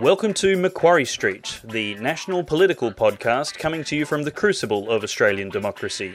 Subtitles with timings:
[0.00, 5.02] Welcome to Macquarie Street, the national political podcast coming to you from the crucible of
[5.02, 6.12] Australian democracy.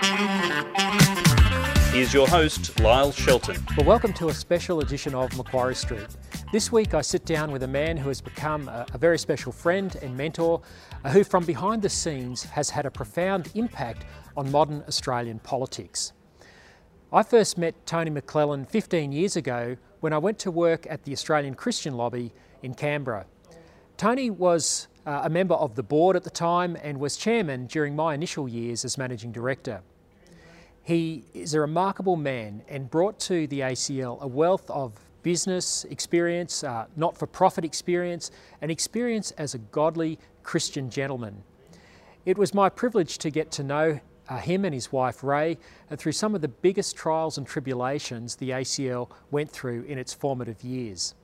[1.91, 3.61] Here's your host, Lyle Shelton.
[3.75, 6.07] Well, welcome to a special edition of Macquarie Street.
[6.53, 9.51] This week I sit down with a man who has become a, a very special
[9.51, 10.61] friend and mentor,
[11.03, 14.05] uh, who from behind the scenes has had a profound impact
[14.37, 16.13] on modern Australian politics.
[17.11, 21.11] I first met Tony McLellan 15 years ago when I went to work at the
[21.11, 22.31] Australian Christian Lobby
[22.61, 23.25] in Canberra.
[24.03, 27.95] Tony was uh, a member of the board at the time and was chairman during
[27.95, 29.79] my initial years as managing director.
[30.81, 36.65] He is a remarkable man and brought to the ACL a wealth of business experience,
[36.65, 41.41] uh, not for profit experience, and experience as a godly Christian gentleman.
[42.25, 45.57] It was my privilege to get to know uh, him and his wife Ray
[45.89, 50.13] uh, through some of the biggest trials and tribulations the ACL went through in its
[50.13, 51.15] formative years.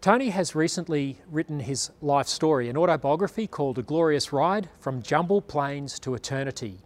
[0.00, 5.42] Tony has recently written his life story, an autobiography called A Glorious Ride From Jumble
[5.42, 6.78] Plains to Eternity.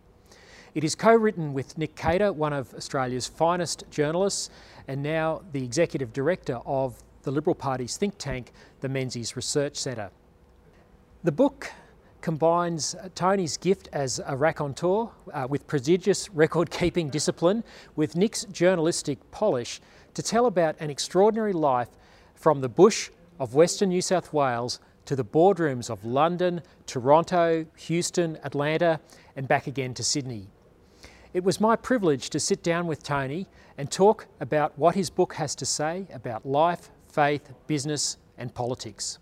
[0.75, 4.49] It is co written with Nick Cater, one of Australia's finest journalists,
[4.89, 10.11] and now the executive director of the Liberal Party's think tank, the Menzies Research Centre.
[11.23, 11.71] The book
[12.23, 17.63] combines Tony's gift as a raconteur uh, with prodigious record keeping discipline
[17.95, 19.83] with Nick's journalistic polish
[20.15, 21.89] to tell about an extraordinary life
[22.43, 28.37] from the bush of Western New South Wales to the boardrooms of London, Toronto, Houston,
[28.43, 29.01] Atlanta,
[29.37, 30.49] and back again to Sydney.
[31.33, 33.47] It was my privilege to sit down with Tony
[33.79, 39.19] and talk about what his book has to say about life, faith, business, and politics.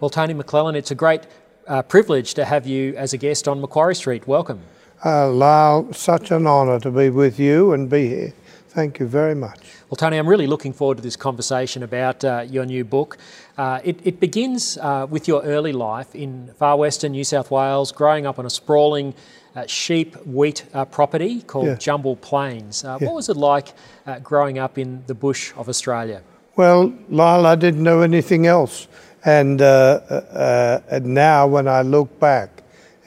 [0.00, 1.22] Well, Tony McLellan, it's a great
[1.68, 4.26] uh, privilege to have you as a guest on Macquarie Street.
[4.26, 4.60] Welcome.
[5.04, 8.32] Uh, Lyle, such an honour to be with you and be here.
[8.74, 9.60] Thank you very much.
[9.88, 13.18] Well, Tony, I'm really looking forward to this conversation about uh, your new book.
[13.56, 17.92] Uh, it, it, begins uh, with your early life in far western New South Wales,
[17.92, 19.14] growing up on a sprawling
[19.54, 21.76] uh, sheep wheat uh, property called yeah.
[21.76, 22.82] Jumble Plains.
[22.82, 23.06] Uh, yeah.
[23.06, 23.68] What was it like
[24.24, 26.20] growing up in the bush of Australia?
[26.56, 28.88] Well, Lyle, I didn't know anything else.
[29.24, 32.50] And, and now, when I look back,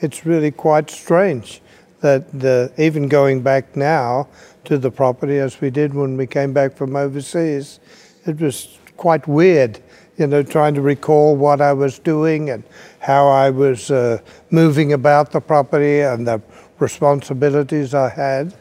[0.00, 1.60] it's really quite strange
[2.00, 4.28] that even going back now,
[4.68, 7.80] to the property as we did when we came back from overseas.
[8.26, 9.80] It was quite weird,
[10.18, 12.62] you know, trying to recall what I was doing and
[13.00, 14.18] how I was uh,
[14.50, 16.42] moving about the property and the
[16.78, 18.54] responsibilities I had.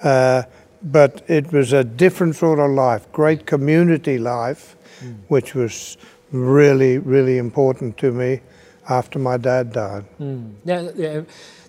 [0.00, 0.44] Uh,
[0.80, 5.16] but it was a different sort of life, great community life, mm.
[5.26, 5.96] which was
[6.30, 8.40] really, really important to me
[8.88, 10.04] after my dad died.
[10.20, 10.52] Mm.
[10.64, 11.24] Now,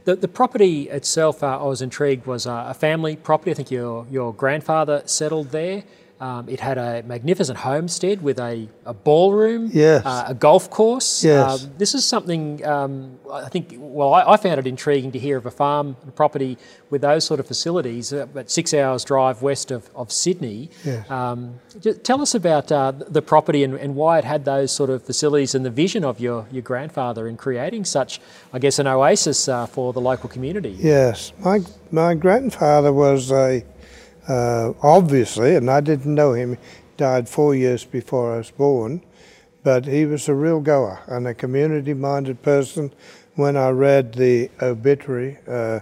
[0.09, 3.52] the, the property itself, uh, I was intrigued, was uh, a family property.
[3.52, 5.84] I think your, your grandfather settled there.
[6.19, 10.06] Um, it had a magnificent homestead with a, a ballroom, yes.
[10.06, 11.24] uh, a golf course.
[11.24, 11.63] Yes.
[11.63, 15.38] Um, this is something um, I think, well, I, I, found it intriguing to hear
[15.38, 16.57] of a farm property
[16.90, 20.69] with those sort of facilities, uh, but six hours drive west of, of Sydney.
[20.84, 21.09] Yes.
[21.09, 21.59] Um,
[22.03, 25.56] tell us about uh, the property and, and, why it had those sort of facilities
[25.56, 28.19] and the vision of your, your grandfather in creating such,
[28.53, 30.75] I guess, an oasis uh, for the local community.
[30.80, 31.34] Yes.
[31.40, 31.59] My,
[31.91, 33.63] my grandfather was a
[34.30, 36.58] uh, obviously, and I didn't know him.
[36.98, 39.02] Died four years before I was born,
[39.64, 42.94] but he was a real goer and a community-minded person.
[43.36, 45.80] When I read the obituary uh,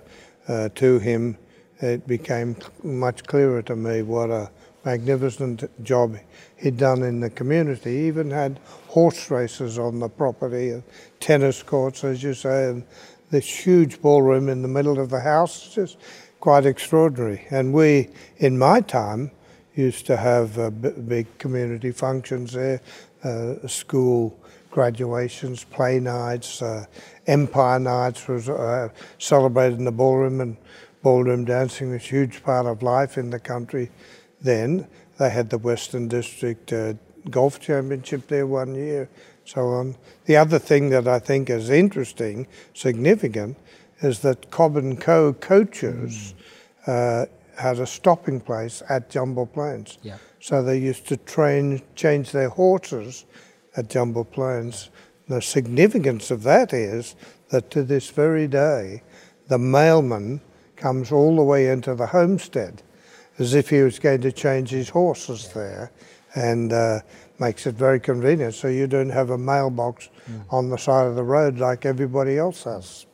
[0.47, 1.37] uh, to him,
[1.79, 4.51] it became much clearer to me what a
[4.85, 6.17] magnificent job
[6.55, 7.97] he'd done in the community.
[7.97, 10.81] He even had horse races on the property,
[11.19, 12.83] tennis courts, as you say, and
[13.29, 15.73] this huge ballroom in the middle of the house.
[15.73, 15.97] Just
[16.39, 17.45] quite extraordinary.
[17.49, 19.31] And we, in my time,
[19.75, 22.81] used to have uh, big community functions there,
[23.23, 24.37] uh, school
[24.71, 26.85] graduations, play nights, uh,
[27.25, 30.57] empire nights was uh, celebrated in the ballroom, and
[31.01, 33.89] ballroom dancing was a huge part of life in the country
[34.41, 34.87] then.
[35.17, 36.93] They had the Western District uh,
[37.29, 39.09] Golf Championship there one year,
[39.45, 39.95] so on.
[40.25, 43.57] The other thing that I think is interesting, significant,
[44.01, 45.33] is that Cobb and Co.
[45.33, 46.33] coaches
[46.85, 47.23] mm.
[47.23, 47.25] uh,
[47.59, 49.97] had a stopping place at Jumble Plains.
[50.03, 50.17] Yeah.
[50.39, 53.25] So they used to train, change their horses
[53.75, 54.89] at Jumble Plains.
[55.27, 57.15] The significance of that is
[57.49, 59.01] that to this very day,
[59.47, 60.41] the mailman
[60.75, 62.83] comes all the way into the homestead
[63.39, 65.91] as if he was going to change his horses there
[66.35, 66.99] and uh,
[67.39, 70.41] makes it very convenient so you don't have a mailbox mm.
[70.49, 73.05] on the side of the road like everybody else has.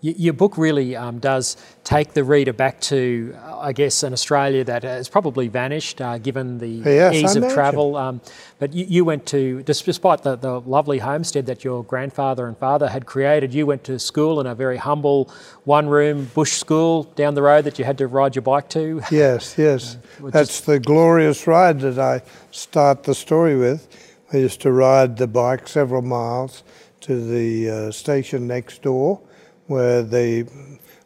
[0.00, 4.62] Your book really um, does take the reader back to, uh, I guess, an Australia
[4.62, 7.96] that has probably vanished uh, given the yes, ease of travel.
[7.96, 8.20] Um,
[8.60, 12.88] but you, you, went to, despite the, the lovely homestead that your grandfather and father
[12.88, 15.32] had created, you went to school in a very humble
[15.64, 19.02] one room bush school down the road that you had to ride your bike to.
[19.10, 19.96] Yes, yes.
[20.22, 22.22] Uh, That's the glorious ride that I
[22.52, 23.88] start the story with.
[24.32, 26.62] I used to ride the bike several miles
[27.00, 29.20] to the uh, station next door
[29.68, 30.46] where the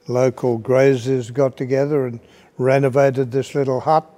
[0.08, 2.18] local graziers got together and
[2.58, 4.08] renovated this little hut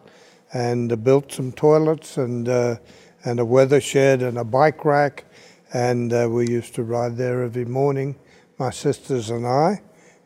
[0.53, 2.77] and built some toilets and uh,
[3.25, 5.25] and a weather shed and a bike rack.
[5.73, 8.17] And uh, we used to ride there every morning
[8.59, 9.83] my sisters and I.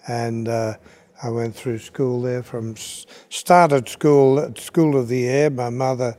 [0.07, 0.75] And uh,
[1.23, 6.17] I went through school there from started school at School of the Air my mother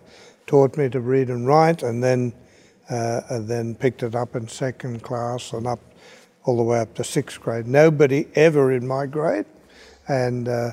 [0.48, 2.34] taught me to read and write and then
[2.90, 5.80] uh, and then picked it up in second class and up
[6.50, 7.68] all the way up to sixth grade.
[7.68, 9.46] Nobody ever in my grade,
[10.08, 10.72] and uh,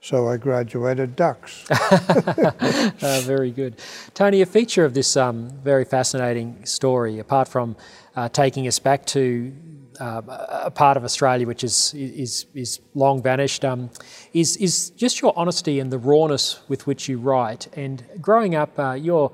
[0.00, 1.70] so I graduated ducks.
[1.70, 3.80] uh, very good.
[4.14, 7.76] Tony, a feature of this um, very fascinating story, apart from
[8.16, 9.52] uh, taking us back to
[10.00, 10.22] uh,
[10.64, 13.90] a part of Australia which is is is long vanished, um,
[14.32, 17.68] is is just your honesty and the rawness with which you write.
[17.76, 19.30] And growing up, uh, your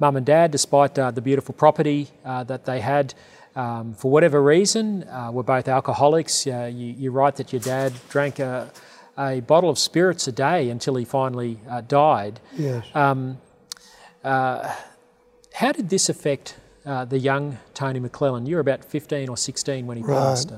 [0.00, 3.14] mum and dad, despite uh, the beautiful property that they had,
[3.56, 6.46] um, for whatever reason, uh, we're both alcoholics.
[6.46, 8.70] Uh, you, you, write that your dad drank a,
[9.18, 12.38] a, bottle of spirits a day until he finally uh, died.
[12.56, 12.86] Yes.
[12.94, 13.38] Um,
[14.22, 14.72] uh,
[15.52, 16.56] how did this affect
[16.86, 18.46] uh, the young Tony McLellan?
[18.46, 20.16] You were about 15 or 16 when he right.
[20.16, 20.52] passed.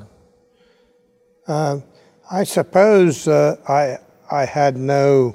[1.47, 1.83] Um,
[2.31, 3.99] I suppose uh, I,
[4.31, 5.35] I had no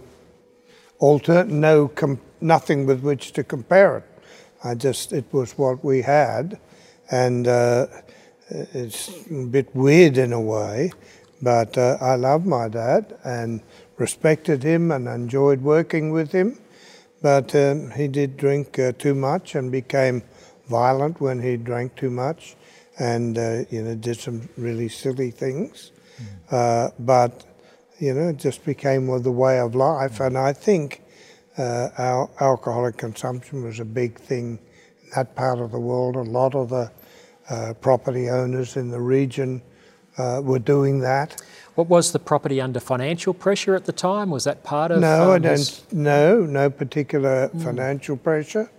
[1.00, 1.92] alter, no
[2.40, 4.04] nothing with which to compare it.
[4.64, 6.60] I just, it was what we had
[7.12, 7.88] and uh,
[8.50, 10.92] it's a bit weird in a way,
[11.42, 13.62] but uh, I love my dad and
[13.98, 16.60] respected him and enjoyed working with him.
[17.22, 20.24] But um, he did drink uh, too much and became
[20.70, 22.56] violent when he drank too much,
[23.00, 25.92] and uh, you know did some really silly things.
[26.50, 26.94] Mm.
[27.00, 27.44] but
[28.00, 31.04] you know, it just became the way of life, and I think.
[31.60, 34.60] Uh, our alcoholic consumption was a big thing
[35.16, 36.16] that part of the world.
[36.16, 36.92] A lot of the
[37.50, 39.62] uh, property owners in the region
[40.18, 41.42] uh, were doing that.
[41.76, 44.32] What was the property under financial pressure at the time?
[44.32, 45.00] Was that part of?
[45.00, 45.94] No, um, I don't.
[45.94, 47.64] No, no particular mm.
[47.64, 48.72] financial pressure.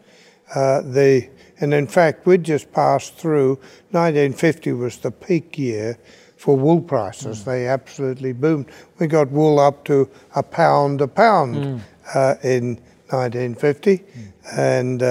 [0.54, 1.28] Uh, the
[1.60, 3.56] and in fact, we'd just passed through.
[3.90, 5.98] 1950 was the peak year
[6.36, 7.40] for wool prices.
[7.40, 7.44] Mm.
[7.44, 8.66] They absolutely boomed.
[8.98, 11.81] We got wool up to a pound a pound mm.
[12.14, 12.76] uh, in
[13.10, 14.32] 1950, mm.
[14.56, 15.02] and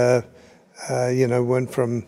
[0.90, 2.06] uh, uh, you know went from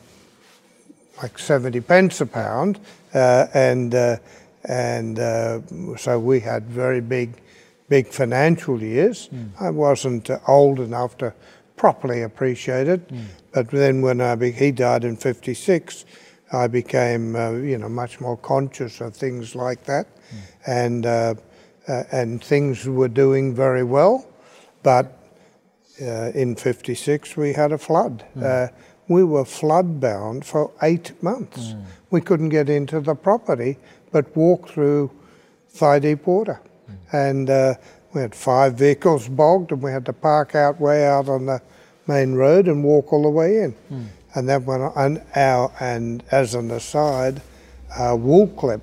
[1.21, 2.79] like 70 pence a pound,
[3.13, 4.17] uh, and uh,
[4.65, 5.61] and uh,
[5.97, 7.41] so we had very big,
[7.87, 9.29] big financial years.
[9.29, 9.49] Mm.
[9.59, 11.33] I wasn't old enough to
[11.75, 13.25] properly appreciate it, mm.
[13.53, 16.05] but then when I be- he died in '56,
[16.51, 20.37] I became uh, you know much more conscious of things like that, mm.
[20.67, 21.35] and uh,
[21.87, 24.27] uh, and things were doing very well,
[24.83, 25.18] but
[25.99, 28.65] in '56 we had a flood hmm
[29.09, 31.73] we were flood bound for eight months.
[31.73, 31.83] Mm.
[32.11, 33.77] We couldn't get into the property
[34.11, 35.11] but walk through
[35.69, 36.61] thigh deep water.
[36.89, 36.95] Mm.
[37.11, 37.73] And uh,
[38.13, 41.61] we had five vehicles bogged and we had to park out way out on the
[42.07, 43.75] main road and walk all the way in.
[43.91, 44.07] Mm.
[44.35, 47.41] And that went on our, and as an aside,
[47.97, 48.81] uh, wool clip.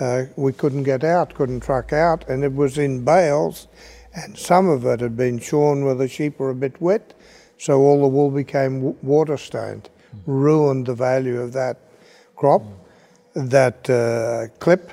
[0.00, 3.68] Uh, we couldn't get out, couldn't truck out, and it was in bales,
[4.14, 7.14] and some of it had been shorn where the sheep were a bit wet,
[7.58, 9.88] so all the wool became water stained,
[10.26, 11.78] ruined the value of that
[12.36, 12.62] crop,
[13.34, 14.90] that uh, clip.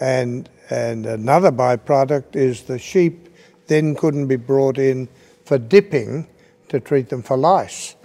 [0.00, 3.28] And, and another byproduct is the sheep
[3.68, 5.08] then couldn't be brought in
[5.44, 6.26] for dipping
[6.68, 7.96] to treat them for lice.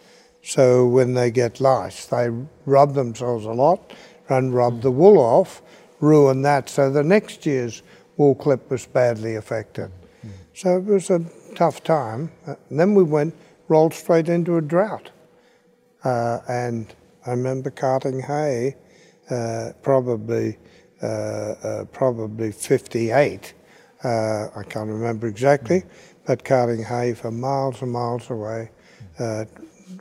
[0.44, 2.30] So when they get lice, they
[2.66, 3.94] rub themselves a lot
[4.30, 5.62] and rub the wool off,
[6.00, 6.70] ruin that.
[6.70, 7.84] So the next year's
[8.18, 9.92] wool clip was badly affected.
[10.62, 11.26] So it was a
[11.56, 12.32] tough time.
[12.46, 13.34] And then we went
[13.68, 15.10] rolled straight into a drought.
[16.04, 16.94] Uh, and
[17.26, 18.76] I remember carting hay,
[19.32, 20.60] uh, probably
[21.02, 23.56] uh, uh probably 58.
[24.04, 24.08] Uh,
[24.56, 25.82] I can't remember exactly,
[26.28, 28.70] but carting hay for miles and miles away,
[29.18, 29.46] uh,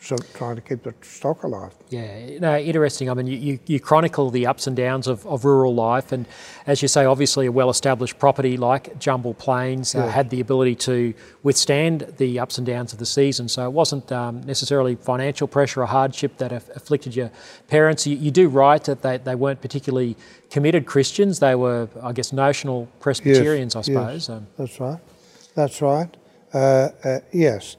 [0.00, 1.74] so trying to keep the stock alive.
[1.88, 3.10] Yeah, no, interesting.
[3.10, 6.26] I mean, you, you, you, chronicle the ups and downs of, of rural life, and
[6.66, 11.14] as you say, obviously a well-established property like Jumble Plains uh, had the ability to
[11.42, 13.48] withstand the ups and downs of the season.
[13.48, 17.30] So it wasn't um, necessarily financial pressure or hardship that afflicted your
[17.68, 18.06] parents.
[18.06, 20.16] You, you, do write that they, they weren't particularly
[20.50, 21.40] committed Christians.
[21.40, 24.28] They were, I guess, notional Presbyterians, yes, I suppose.
[24.28, 25.00] Yes, um, that's right.
[25.54, 26.16] That's right.
[26.52, 27.76] Uh, uh, yes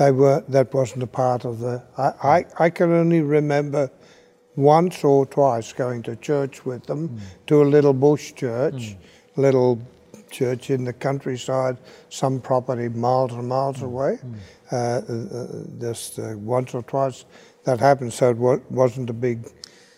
[0.00, 1.82] they were that wasn't a part of the.
[1.98, 3.90] I, I, I can only remember
[4.56, 7.20] once or twice going to church with them mm.
[7.48, 8.96] to a little bush church, mm.
[9.36, 9.78] little
[10.30, 11.76] church in the countryside,
[12.08, 13.90] some property miles and miles mm.
[13.90, 14.16] away.
[14.16, 14.34] Hmm.
[14.72, 15.46] Uh, uh,
[15.80, 17.26] just uh, once or twice
[17.64, 19.50] that happened, so it wa- wasn't a big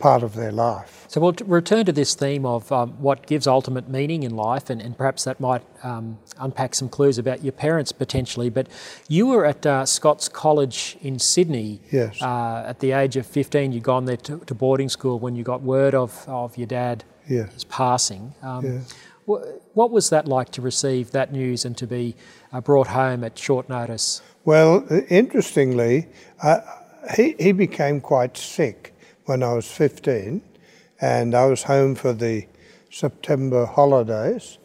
[0.03, 1.07] part of their life.
[1.07, 4.83] So we'll return to this theme of um, what gives ultimate meaning in life, and,
[4.83, 8.51] and perhaps that might um, unpack some clues about your parents potentially.
[8.51, 8.67] But
[9.09, 11.81] you were at uh, Scots College in Sydney.
[11.93, 12.21] Yes.
[12.21, 15.45] Uh, at the age of 15, you'd gone there to, to, boarding school when you
[15.45, 17.65] got word of, of your dad yes.
[17.69, 18.35] passing.
[18.43, 18.81] Um, yeah.
[19.25, 22.17] What was that like to receive that news and to be
[22.53, 24.21] uh, brought home at short notice?
[24.45, 26.09] Well, interestingly,
[26.43, 26.61] uh,
[27.15, 28.92] he, he became quite sick
[29.25, 30.43] when I was 15,
[31.01, 32.47] and I was home for the
[32.91, 34.59] September holidays.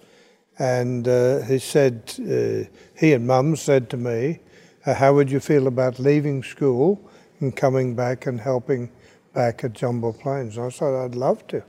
[0.59, 4.39] And uh, he said, uh, he and mum said to me,
[4.85, 7.09] uh, How would you feel about leaving school
[7.39, 8.91] and coming back and helping
[9.33, 10.57] back at Jumble Plains?
[10.57, 11.63] I said, I'd love to.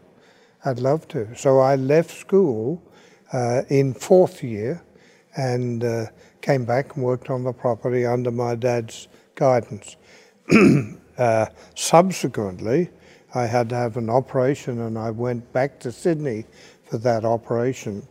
[0.65, 1.35] I'd love to.
[1.37, 2.83] So I left school
[3.33, 4.83] uh, in fourth year
[5.37, 6.07] and uh,
[6.41, 9.97] came back and worked on the property under my dad's guidance.
[11.19, 12.91] Uh, subsequently,
[13.35, 16.47] I had to have an operation and I went back to Sydney
[16.85, 18.07] for that operation.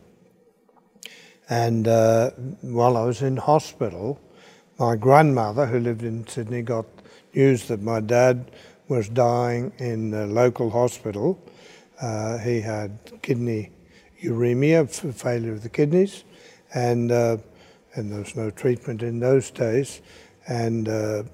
[1.48, 4.20] And uh, while I was in hospital,
[4.78, 6.86] my grandmother, who lived in Sydney, got
[7.34, 8.50] news that my dad
[8.88, 11.42] was dying in the local hospital.
[12.00, 13.70] Uh, he had kidney
[14.22, 16.24] uremia, failure of the kidneys,
[16.74, 17.38] and uh,
[17.94, 20.00] and there was no treatment in those days.
[20.46, 21.24] And uh,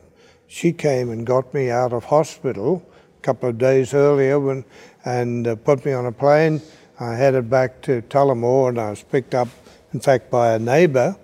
[0.46, 2.84] she came and got me out of hospital
[3.18, 4.64] a couple of days earlier when,
[5.04, 6.60] and uh, put me on a plane.
[7.00, 9.48] I headed back to Tullamore and I was picked up,
[9.92, 11.16] in fact, by a neighbour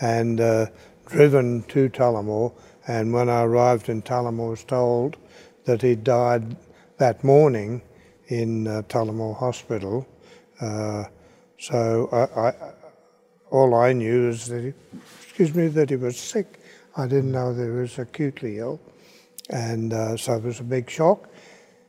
[0.00, 0.66] and uh,
[1.06, 2.52] driven to Tullamore.
[2.86, 5.16] And when I arrived in Tullamore, I was told
[5.64, 6.56] that he died
[6.98, 7.80] that morning
[8.28, 10.06] in uh, Tullamore Hospital.
[10.60, 11.04] Uh,
[11.58, 12.72] so I, I,
[13.50, 14.72] all I knew is that he,
[15.22, 16.60] excuse me, that he was sick.
[16.96, 18.80] I didn't know that he was acutely ill,
[19.50, 21.28] and uh, so it was a big shock.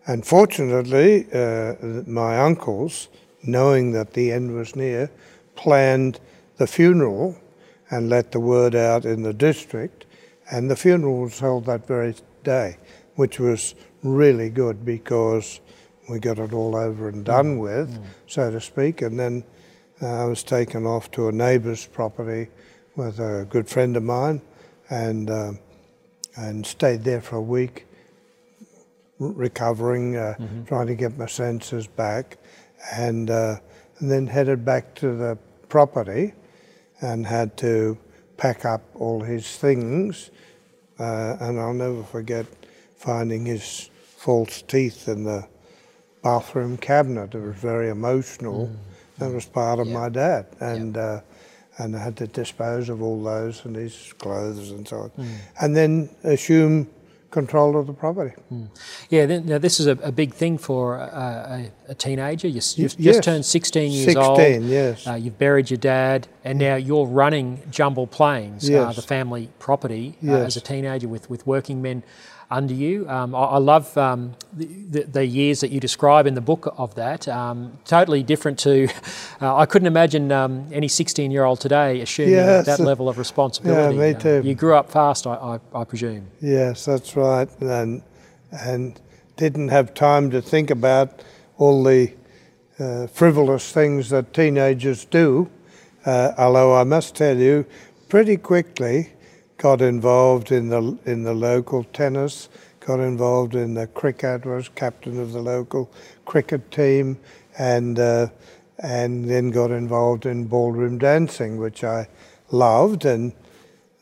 [0.07, 1.75] And fortunately, uh,
[2.07, 3.09] my uncles,
[3.43, 5.11] knowing that the end was near,
[5.55, 6.19] planned
[6.57, 7.37] the funeral
[7.89, 10.05] and let the word out in the district.
[10.51, 12.77] And the funeral was held that very day,
[13.15, 15.59] which was really good because
[16.09, 17.61] we got it all over and done mm.
[17.61, 18.05] with, mm.
[18.27, 19.01] so to speak.
[19.01, 19.43] And then
[20.01, 22.49] uh, I was taken off to a neighbour's property
[22.95, 24.41] with a good friend of mine
[24.89, 25.51] and uh,
[26.35, 27.85] and stayed there for a week,
[29.19, 30.65] recovering, uh, mm-hmm.
[30.65, 32.37] trying to get my senses back,
[32.93, 33.55] and, uh,
[33.99, 35.37] and then headed back to the
[35.69, 36.33] property,
[37.01, 37.97] and had to
[38.37, 40.29] pack up all his things,
[40.99, 42.45] uh, and I'll never forget
[42.97, 45.47] finding his false teeth in the
[46.21, 47.33] bathroom cabinet.
[47.33, 48.67] It was very emotional.
[48.67, 48.75] Mm.
[49.19, 50.97] That was part of my dad, and.
[50.97, 51.21] Uh,
[51.77, 55.35] and I had to dispose of all those and his clothes and so on, mm.
[55.61, 56.89] and then assume
[57.35, 58.33] control of the property.
[58.51, 58.69] Mm.
[59.09, 62.47] Yeah, then, now this is a, a big thing for a, a, a teenager.
[62.47, 62.95] You, have yes.
[62.97, 64.37] just turned 16 years 16, old.
[64.37, 65.05] 16, yes.
[65.05, 68.89] Uh, you've buried your dad, and now you're running Jumble Plains, uh, yes.
[68.89, 70.47] uh, the family property, uh, yes.
[70.47, 72.03] as a teenager with, with working men
[72.49, 73.09] under you.
[73.09, 76.73] Um, I, I, love um, the, the, the, years that you describe in the book
[76.77, 77.27] of that.
[77.27, 78.87] Um, totally different to,
[79.41, 82.65] uh, I couldn't imagine um, any 16 year old today assuming yes.
[82.65, 83.95] that level of responsibility.
[83.95, 84.37] Yeah, me too.
[84.37, 86.27] Uh, you grew up fast, I, I, I, presume.
[86.41, 87.49] Yes, that's right.
[87.61, 88.03] And,
[88.51, 88.99] and
[89.37, 91.23] didn't have time to think about
[91.57, 92.13] all the
[92.79, 95.49] uh, frivolous things that teenagers do.
[96.05, 97.65] Uh, although I must tell you,
[98.09, 99.11] pretty quickly,
[99.57, 105.19] got involved in the in the local tennis, got involved in the cricket, was captain
[105.19, 105.91] of the local
[106.25, 107.17] cricket team,
[107.57, 108.27] and uh,
[108.79, 112.07] and then got involved in ballroom dancing, which I
[112.51, 113.33] loved, and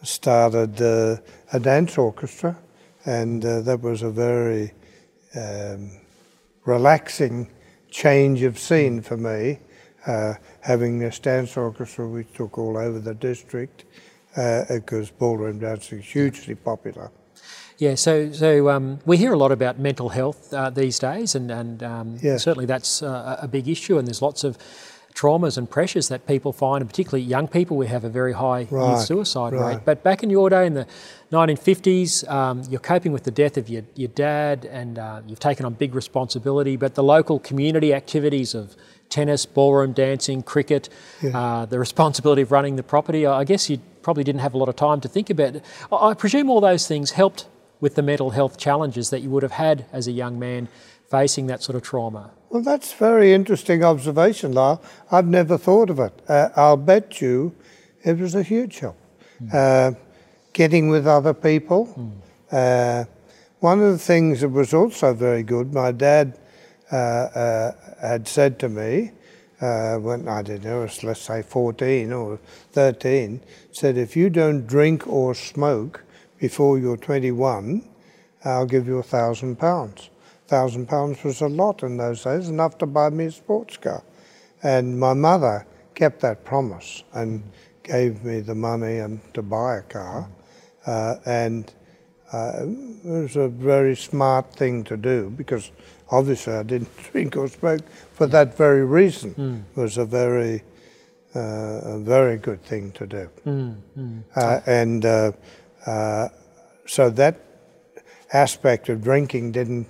[0.02, 1.18] started uh,
[1.54, 2.58] a dance orchestra,
[3.06, 4.74] and uh, that was a very
[5.36, 5.92] um,
[6.66, 7.50] relaxing
[7.90, 9.60] change of scene for me.
[10.06, 13.86] Uh, having this dance orchestra, we took all over the district,
[14.36, 17.12] because ballroom dancing is hugely popular.
[17.78, 21.52] Yeah, so so um, we hear a lot about mental health uh, these days, and
[21.52, 22.38] and um, Yeah.
[22.38, 23.98] certainly that's uh, a big issue.
[23.98, 24.58] And there's lots of
[25.16, 27.76] traumas and pressures that people find, and particularly young people.
[27.78, 29.76] We have a very high youth Right, suicide right.
[29.76, 29.80] rate.
[29.86, 30.88] But back in your day, in the
[31.32, 35.66] 1950s, um, you're coping with the death of your your dad, and uh, you've taken
[35.66, 36.78] on big responsibility.
[36.78, 38.76] But the local community activities of
[39.10, 40.90] tennis, ballroom dancing, cricket,
[41.34, 43.26] uh, the responsibility of running the property.
[43.26, 45.66] I guess you probably didn't have a lot of time to think about it.
[45.92, 47.48] I presume all those things helped
[47.80, 50.68] with the mental health challenges that you would have had as a young man
[51.10, 52.32] facing that sort of trauma.
[52.50, 54.82] Well, that's very interesting observation, Lyle.
[55.12, 56.14] I've never thought of it.
[56.28, 57.56] Uh, I'll bet you
[58.04, 58.98] it was a huge help.
[59.52, 59.92] Uh,
[60.54, 62.14] getting with other people.
[62.52, 63.06] Uh,
[63.60, 66.38] one of the things that was also very good, my dad
[66.92, 69.12] uh, uh, had said to me
[69.64, 72.38] uh, when I don't know, let's say 14 or
[72.74, 73.40] 13,
[73.72, 76.04] said, if you don't drink or smoke
[76.38, 77.88] before you're 21,
[78.44, 80.10] I'll give you a thousand pounds.
[80.48, 84.04] Thousand pounds was a lot in those days, enough to buy me a sports car.
[84.64, 85.66] And my mother
[85.96, 87.42] kept that promise and
[87.84, 90.30] gave me the money and to buy a car.
[90.86, 91.72] Uh, and
[92.34, 95.72] uh, it was a very smart thing to do because
[96.12, 97.82] obviously I didn't drink or smoke
[98.24, 99.66] for that very reason.
[99.76, 100.64] It was a very,
[101.36, 103.30] uh, a very good thing to do.
[104.36, 105.32] Uh, and uh,
[105.86, 106.30] uh,
[106.86, 107.36] so that
[108.32, 109.88] aspect of drinking didn't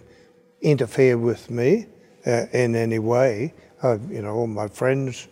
[0.62, 1.86] interfere with me
[2.26, 3.54] uh, in any way.
[3.84, 5.28] Uh, you know, all my friends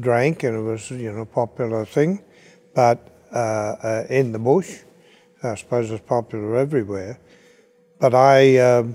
[0.00, 2.22] drank, and it was you know a popular thing.
[2.74, 2.98] But
[3.32, 4.70] uh, uh, in the bush,
[5.42, 7.18] I suppose it's popular everywhere.
[8.00, 8.94] But I, um,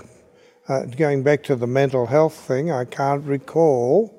[0.67, 4.13] uh, going back to the mental health thing, I can't recall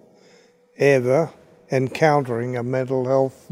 [0.76, 1.30] ever
[1.70, 3.50] encountering a mental health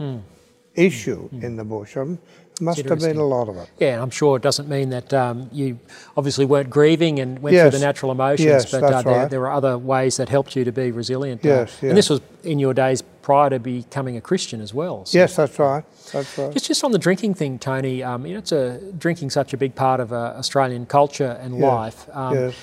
[0.74, 1.96] issue in the bush.
[1.96, 2.18] Um,
[2.60, 3.68] must have been a lot of it.
[3.78, 5.80] Yeah, I'm sure it doesn't mean that um, you
[6.16, 9.30] obviously weren't grieving and went through the natural emotions, Yes, but uh, there, right.
[9.30, 11.44] there were other ways that helped you to be resilient.
[11.44, 15.04] uh, Yes, And this was in your days prior to becoming a Christian as well.
[15.06, 15.82] So Yes, that's right.
[16.12, 16.52] That's right.
[16.52, 19.56] Just, just on the drinking thing, Tony, um, you know, it's a drinking such a
[19.56, 22.16] big part of uh, Australian culture and Yes, life.
[22.16, 22.54] Um, yes.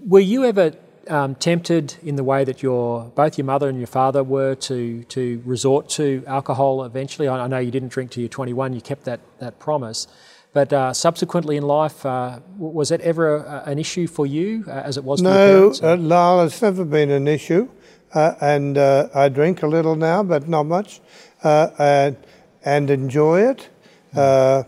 [0.00, 0.72] Were you ever
[1.08, 5.04] um, tempted in the way that your both your mother and your father were to
[5.04, 7.28] to resort to alcohol eventually?
[7.28, 8.72] I, I know you didn't drink till you're 21.
[8.74, 10.06] You kept that that promise.
[10.54, 14.70] But uh, subsequently in life, uh, was it ever a, an issue for you, uh,
[14.70, 15.82] as it was for your No, parents?
[15.82, 17.68] uh, Lyle, it's never been an issue.
[18.14, 21.02] Uh, and uh, I drink a little now, but not much,
[21.44, 22.16] uh, and,
[22.64, 23.68] and enjoy it.
[24.16, 24.62] Uh,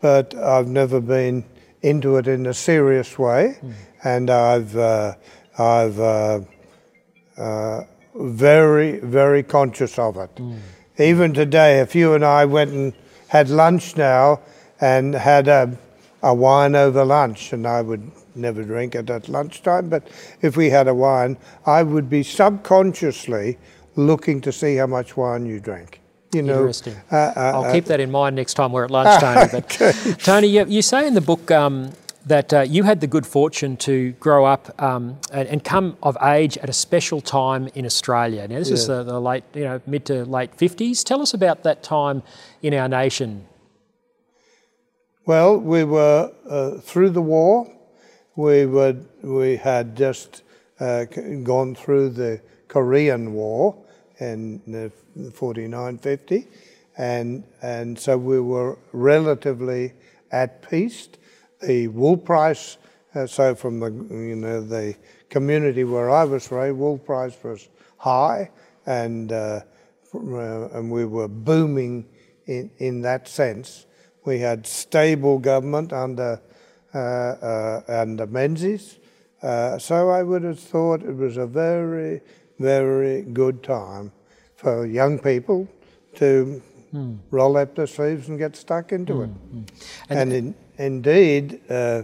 [0.00, 1.44] but I've never been
[1.82, 3.56] into it in a serious way.
[4.06, 5.14] And I've, uh,
[5.58, 6.40] I've uh,
[7.36, 7.80] uh,
[8.14, 10.30] very, very conscious of it.
[10.98, 12.92] Even today, if you and I went and
[13.26, 14.40] had lunch now
[14.80, 15.76] and had a,
[16.22, 20.06] a wine over lunch, and I would never drink it at lunchtime, but
[20.40, 23.58] if we had a wine, I would be subconsciously
[23.96, 26.00] looking to see how much wine you drank.
[26.32, 26.94] You know, Interesting.
[27.10, 29.48] uh, uh, I'll uh, keep that in mind next time we're at lunch, Tony.
[29.52, 31.92] But Tony, you, you say in the book um,
[32.26, 36.16] that uh, you had the good fortune to grow up um, and, and come of
[36.22, 38.46] age at a special time in Australia.
[38.48, 41.04] Now, this is the, the late, you know, mid to late fifties.
[41.04, 42.22] Tell us about that time
[42.62, 43.46] in our nation.
[45.24, 47.72] Well, we were uh, through the war.
[48.34, 50.42] We were we had just
[50.80, 53.76] uh, gone through the Korean War
[54.18, 54.90] in the
[55.32, 56.46] 49 50
[56.96, 59.92] and and so we were relatively
[60.32, 61.08] at peace.
[61.66, 62.78] The wool price,
[63.14, 64.94] uh, so from the you know the
[65.28, 68.50] community where I was raised, wool price was high,
[68.86, 69.60] and uh,
[70.14, 72.06] uh, and we were booming
[72.46, 73.86] in in that sense.
[74.24, 76.40] We had stable government under
[76.94, 78.98] uh, uh, under Menzies,
[79.42, 82.20] uh, so I would have thought it was a very
[82.60, 84.12] very good time
[84.54, 85.68] for young people
[86.14, 86.62] to
[87.30, 89.30] roll up their sleeves and get stuck into it.
[90.08, 92.02] And, in, indeed, uh,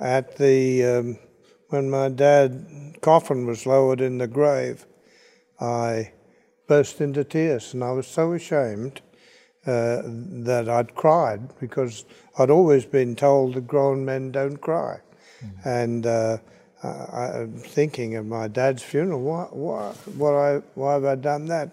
[0.00, 1.18] at the um,
[1.68, 4.86] when my dad's coffin was lowered in the grave,
[5.60, 6.12] I
[6.66, 9.00] burst into tears, and I was so ashamed
[9.66, 12.04] uh, that I'd cried because
[12.38, 15.00] I'd always been told that grown men don't cry,
[15.64, 16.06] and.
[16.06, 16.38] Uh,
[16.84, 19.22] I, I'm thinking of my dad's funeral.
[19.22, 21.70] Why, why, what I, why have I done that?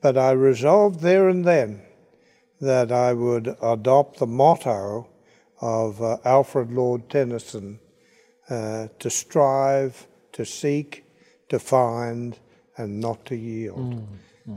[0.00, 1.82] But I resolved there and then
[2.60, 5.06] that I would adopt the motto
[5.60, 7.78] of uh, Alfred Lord Tennyson
[8.50, 11.04] uh, to strive, to seek,
[11.48, 12.38] to find,
[12.76, 14.02] and not to yield.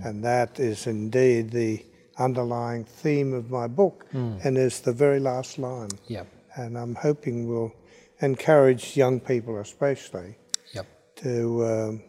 [0.04, 1.84] And that is indeed the
[2.18, 5.90] underlying theme of my book, and is the very last line.
[6.08, 6.26] Yeah.
[6.56, 7.74] and I'm hoping will
[8.22, 10.36] encourage young people, especially,
[10.74, 10.86] Yep.
[11.24, 12.04] to um,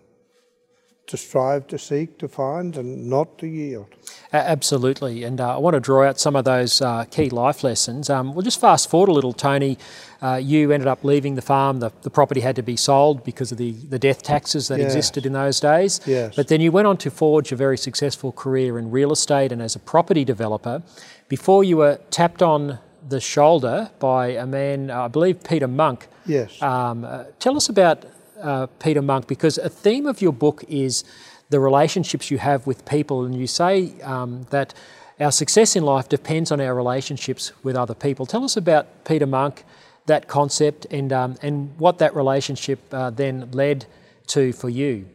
[1.07, 3.88] to strive, to seek, to find, and not to yield.
[4.32, 8.08] Absolutely, and uh, I want to draw out some of those uh, key life lessons.
[8.08, 9.76] Um, we'll just fast forward a little, Tony.
[10.22, 11.80] Uh, you ended up leaving the farm.
[11.80, 14.94] The, the property had to be sold because of the, the death taxes that Yes.
[14.94, 16.00] existed in those days.
[16.06, 16.36] Yes.
[16.36, 19.60] But then you went on to forge a very successful career in real estate and
[19.60, 20.82] as a property developer
[21.28, 26.06] before you were tapped on the shoulder by a man, I believe Peter Munk.
[26.26, 26.60] Yes.
[26.62, 28.04] Um, uh, tell us about
[28.40, 31.02] uh, Peter Munk because a theme of your book is
[31.50, 34.72] the relationships you have with people, and you say um, that
[35.20, 38.24] our success in life depends on our relationships with other people.
[38.24, 39.64] Tell us about Peter Munk,
[40.06, 43.86] that concept, and um, and what that relationship uh, then led
[44.28, 45.06] to for you.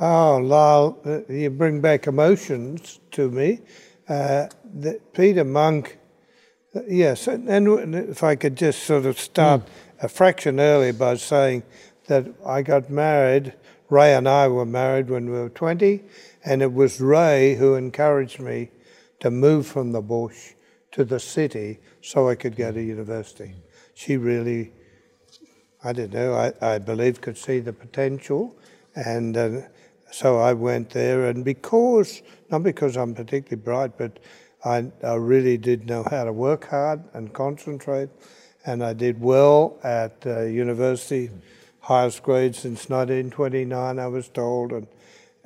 [0.00, 3.60] Oh, Lyle, uh, you bring back emotions to me.
[4.08, 4.46] Uh,
[5.12, 5.98] Peter Munk,
[6.74, 9.62] uh, yes, and, and if I could just sort of start
[10.00, 11.64] a fraction early by saying
[12.06, 13.54] that I got married,
[13.90, 16.02] Ray and I were married when we were 20,
[16.44, 18.70] and it was Ray who encouraged me
[19.20, 20.52] to move from the bush
[20.92, 23.54] to the city so I could go to university.
[23.94, 24.72] She really
[25.82, 28.56] I don't know, I, I believe could see the potential.
[28.96, 29.60] And uh,
[30.10, 31.26] so I went there.
[31.26, 34.18] And because, not because I'm particularly bright, but
[34.64, 38.08] I, I really did know how to work hard and concentrate.
[38.66, 41.30] And I did well at uh, university,
[41.88, 44.72] highest grade since 1929, I was told.
[44.72, 44.86] And,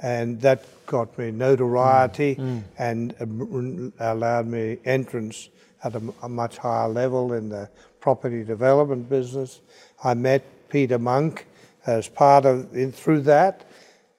[0.00, 2.36] and that got me notoriety
[2.78, 5.50] and uh, allowed me entrance
[5.84, 7.68] at a much higher level in the
[8.00, 9.60] property development business.
[10.02, 11.46] I met Peter Munk
[11.86, 13.64] as part of in, through that.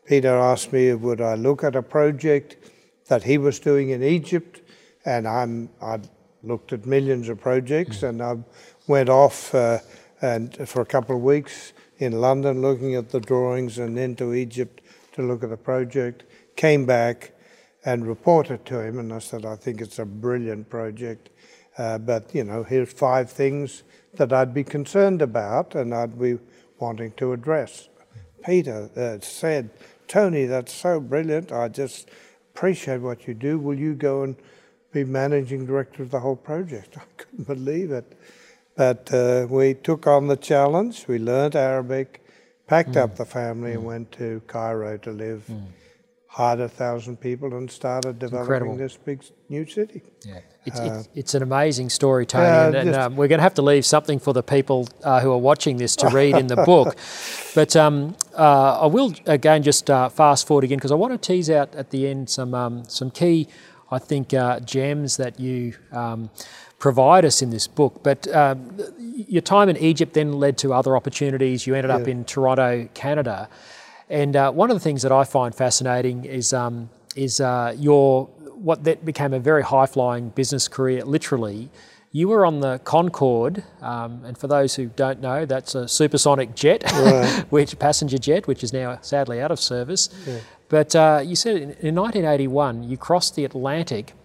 [0.05, 2.55] Peter asked me would I look at a project
[3.07, 4.61] that he was doing in Egypt,
[5.05, 5.99] and I'm I
[6.41, 8.37] looked at millions of projects, and I
[8.87, 9.79] went off uh,
[10.21, 14.33] and for a couple of weeks in London looking at the drawings, and then to
[14.33, 14.81] Egypt
[15.13, 16.23] to look at the project.
[16.55, 17.31] Came back
[17.85, 21.29] and reported to him, and I said I think it's a brilliant project.
[21.77, 26.37] Uh, but you know, here's five things that I'd be concerned about and I'd be
[26.79, 27.89] wanting to address.
[28.45, 29.69] Peter uh, said,
[30.07, 31.51] Tony, that's so brilliant.
[31.51, 32.09] I just
[32.53, 33.57] appreciate what you do.
[33.57, 34.35] Will you go and
[34.91, 36.97] be managing director of the whole project?
[36.97, 38.17] I couldn't believe it.
[38.75, 41.07] But uh, we took on the challenge.
[41.07, 42.25] We learned Arabic,
[42.67, 45.49] packed up the family, and went to Cairo to live.
[46.27, 48.75] Hired a thousand people and started developing incredible.
[48.75, 50.01] this big new city.
[50.25, 50.39] Yeah.
[50.65, 53.53] It's, it's, it's an amazing story, Tony, yeah, and, and um, we're going to have
[53.55, 56.55] to leave something for the people uh, who are watching this to read in the
[56.65, 56.95] book.
[57.53, 61.17] But um, uh, I will again just uh, fast forward again because I want to
[61.17, 63.49] tease out at the end some um, some key,
[63.91, 66.29] I think, uh, gems that you um,
[66.83, 68.03] provide us in this book.
[68.03, 71.65] But um, your time in Egypt then led to other opportunities.
[71.65, 73.47] You ended up in Toronto, Canada.
[74.09, 78.25] And uh, one of the things that I find fascinating is um, is uh, your
[78.67, 81.05] what that became a very high flying business career.
[81.05, 81.69] Literally,
[82.11, 86.53] you were on the Concorde, um, and for those who don't know, that's a supersonic
[86.53, 86.83] jet,
[87.49, 90.09] which passenger jet, which is now sadly out of service.
[90.67, 94.15] But uh, you said in, in 1981 you crossed the Atlantic.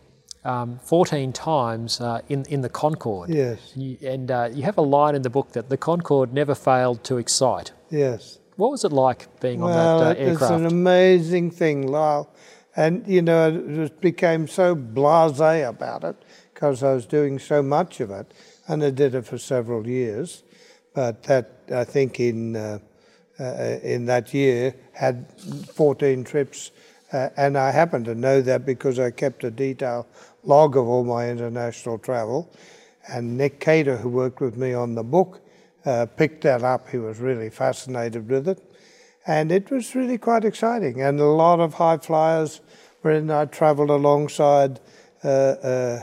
[0.44, 3.58] Um, 14 times uh, in in the Concorde, Yes.
[3.74, 6.54] and, you, and uh, you have a line in the book that the Concorde never
[6.54, 7.72] failed to excite.
[7.90, 8.38] Yes.
[8.56, 12.28] What was it like being Well, on that uh, it- it's an amazing thing, Lyle.
[12.76, 16.16] And, you know, it just became so blasé about it
[16.54, 18.32] because I was doing so much of it.
[18.68, 20.44] And I did it for several years.
[20.94, 22.78] But that, I think, in, uh,
[23.40, 25.26] uh, in that year, had
[25.74, 26.70] 14 trips.
[27.12, 30.06] Uh, and I happen to know that because I kept a detailed
[30.42, 32.52] log of all my international travel.
[33.08, 35.40] And Nick Cater, who worked with me on the book,
[35.86, 36.88] uh, picked that up.
[36.88, 38.62] He was really fascinated with it.
[39.26, 41.00] And it was really quite exciting.
[41.00, 42.60] And a lot of high flyers
[43.02, 43.30] were in.
[43.30, 44.80] I traveled alongside
[45.24, 46.02] uh, uh,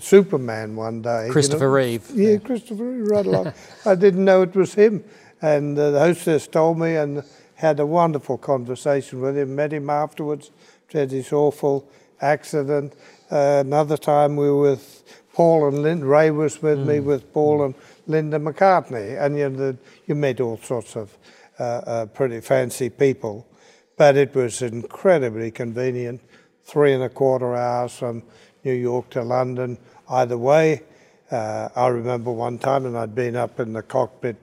[0.00, 1.22] Superman one day.
[1.22, 1.32] you know.
[1.32, 2.10] Christopher Reeve.
[2.14, 3.52] Yeah, Christopher Reeve, right along.
[3.86, 5.04] I didn't know it was him.
[5.42, 7.22] And uh, the hostess told me and
[7.60, 9.54] had a wonderful conversation with him.
[9.54, 10.50] Met him afterwards.
[10.90, 11.86] Had this awful
[12.20, 12.94] accident.
[13.30, 16.06] Uh, another time we were with Paul and Linda.
[16.06, 17.74] Ray was with me with Paul and
[18.06, 19.22] Linda McCartney.
[19.22, 21.16] And you, know, you met all sorts of
[21.58, 23.46] uh, uh, pretty fancy people.
[23.98, 26.22] But it was incredibly convenient.
[26.64, 28.22] Three and a quarter hours from
[28.64, 29.76] New York to London,
[30.08, 30.82] either way.
[31.30, 34.36] Uh, I remember one time, and I'd been up in the cockpit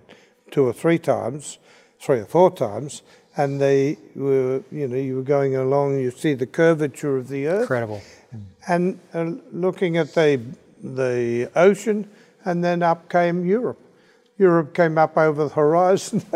[0.52, 1.58] two or three times,
[2.00, 3.02] three or four times,
[3.36, 7.48] and they were, you know, you were going along, you see the curvature of the
[7.48, 8.02] earth, Incredible.
[8.68, 10.42] and uh, looking at the
[10.82, 12.08] the ocean
[12.46, 13.80] and then up came Europe.
[14.38, 16.24] Europe came up over the horizon.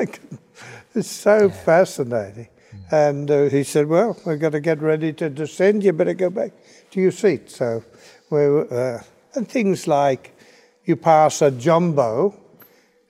[0.95, 1.47] it's so yeah.
[1.47, 2.47] fascinating.
[2.73, 2.93] Mm.
[2.93, 5.83] And uh, he said, Well, we've got to get ready to descend.
[5.83, 6.51] You better go back
[6.91, 7.49] to your seat.
[7.49, 7.83] So,
[8.29, 8.99] we uh,
[9.35, 10.35] and things like
[10.85, 12.37] you pass a jumbo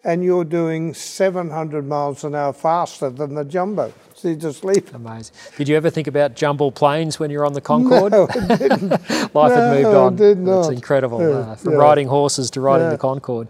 [0.03, 3.93] and you're doing 700 miles an hour faster than the jumbo.
[4.15, 4.93] So you just leave.
[4.93, 5.35] Amazing.
[5.57, 8.11] Did you ever think about jumbo planes when you're on the Concorde?
[8.11, 8.91] No, I didn't.
[8.91, 10.13] Life no, had moved on.
[10.13, 10.59] I did not.
[10.61, 11.21] It's incredible.
[11.21, 11.79] Yeah, uh, from yeah.
[11.79, 12.91] riding horses to riding Yeah.
[12.91, 13.47] the Concorde.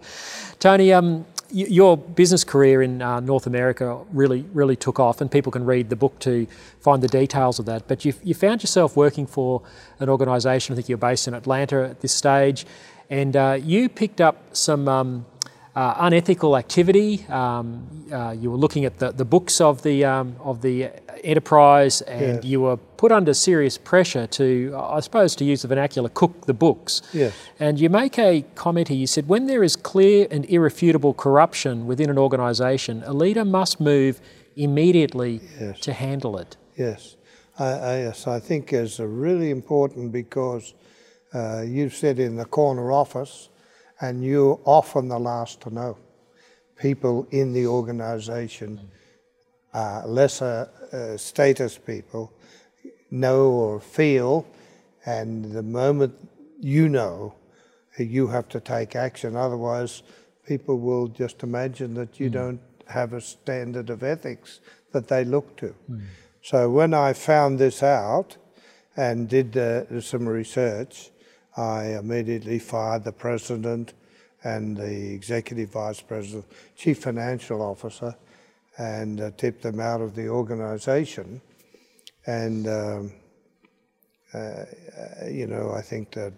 [0.58, 5.52] Tony, um, your business career in uh, North America really, really took off, and people
[5.52, 6.46] can read the book to
[6.80, 7.86] find the details of that.
[7.88, 9.62] But you, you found yourself working for
[10.00, 10.72] an organisation.
[10.72, 12.64] I think you're based in Atlanta at this stage,
[13.10, 14.88] and uh, you picked up some.
[14.88, 15.26] Um,
[15.74, 17.24] uh, unethical activity.
[17.28, 20.90] Um, uh, you were looking at the, the books of the um, of the
[21.24, 22.44] enterprise, and Yes.
[22.44, 26.54] you were put under serious pressure to, I suppose, to use the vernacular, cook the
[26.54, 27.00] books.
[27.12, 27.32] Yes.
[27.60, 28.96] And you make a comment here.
[28.98, 33.80] You said, when there is clear and irrefutable corruption within an organisation, a leader must
[33.80, 34.20] move
[34.56, 35.80] immediately Yes.
[35.80, 36.56] to handle it.
[36.76, 37.16] Yes,
[37.58, 40.74] I, I, yes, I think is really important because
[41.34, 43.48] uh, you said in the corner office
[44.02, 45.96] and you're often the last to know.
[46.76, 48.80] People in the organisation,
[49.72, 52.32] uh, lesser uh, status people,
[53.10, 54.44] know or feel,
[55.06, 56.14] and the moment
[56.60, 57.34] you know,
[57.96, 59.36] you have to take action.
[59.36, 60.02] Otherwise,
[60.46, 64.60] people will just imagine that you don't have a standard of ethics
[64.92, 65.74] that they look to.
[66.42, 68.36] So when I found this out
[68.96, 71.10] and did uh, some research,
[71.56, 73.94] I immediately fired the president
[74.44, 78.14] and the executive vice president, chief financial officer,
[78.78, 81.40] and uh, tipped them out of the organization.
[82.26, 83.12] And, um,
[84.34, 84.64] uh,
[85.30, 86.32] you know, I think the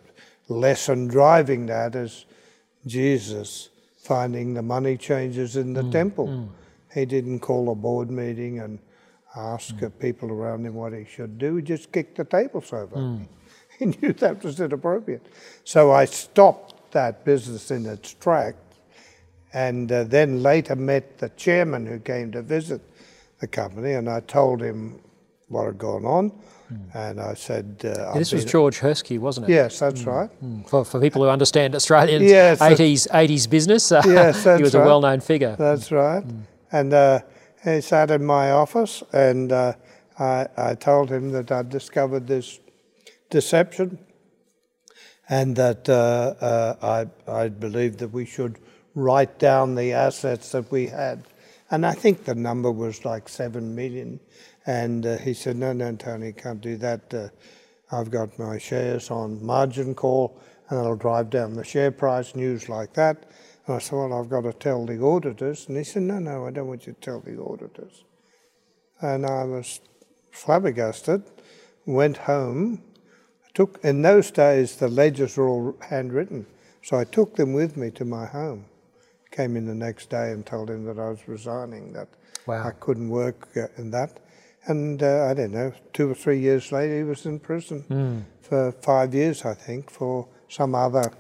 [0.48, 2.27] lesson driving that is
[2.87, 3.70] Jesus
[4.03, 6.48] finding the money changers in the temple.
[6.92, 8.79] He didn't call a board meeting and
[9.35, 11.57] ask uh, people around him what he should do.
[11.57, 13.20] He just kicked the tables over.
[13.79, 15.27] He knew that was inappropriate.
[15.65, 18.55] So I stopped that business in its track
[19.53, 22.81] and uh, then later met the chairman who came to visit
[23.41, 25.01] the company and I told him
[25.49, 26.33] what had gone on
[26.93, 29.53] and I said, uh, I've This was George Herscu, wasn't it?
[29.53, 30.31] Yes, that's right.
[30.43, 30.69] Mm.
[30.69, 34.75] For, for people who understand Australian Yes, 80s, 80s business, uh, Yes, he that's was
[34.75, 35.57] a well known figure.
[35.59, 36.25] That's right.
[36.73, 37.21] And uh,
[37.63, 39.75] he sat in my office, and uh,
[40.19, 42.59] I, I told him that I'd discovered this
[43.31, 43.99] deception,
[45.29, 48.59] and that uh, uh, I, I believed that we should
[48.95, 51.25] write down the assets that we had.
[51.71, 54.21] And I think the number was like seven million.
[54.67, 57.13] And uh, he said, "No, no, Tony, can't do that.
[57.13, 57.29] Uh,
[57.91, 62.35] I've got my shares on margin call, and it'll drive down the share price.
[62.35, 63.27] News like that."
[63.67, 66.47] And I said, "Well, I've got to tell the auditors." And he said, "No, no,
[66.47, 68.05] I don't want you to tell the auditors."
[69.01, 69.81] And I was
[70.31, 71.23] flabbergasted.
[71.87, 72.83] Went home.
[73.55, 76.47] Took in those days the ledgers were all handwritten,
[76.83, 78.67] so I took them with me to my home.
[79.31, 81.93] Came in the next day and told him that I was resigning.
[81.93, 82.09] That
[82.47, 82.67] Wow.
[82.69, 84.21] I couldn't work uh, in that.
[84.67, 88.73] And uh, I don't know, two or three years later, he was in prison for
[88.83, 91.11] five years, I think, for some other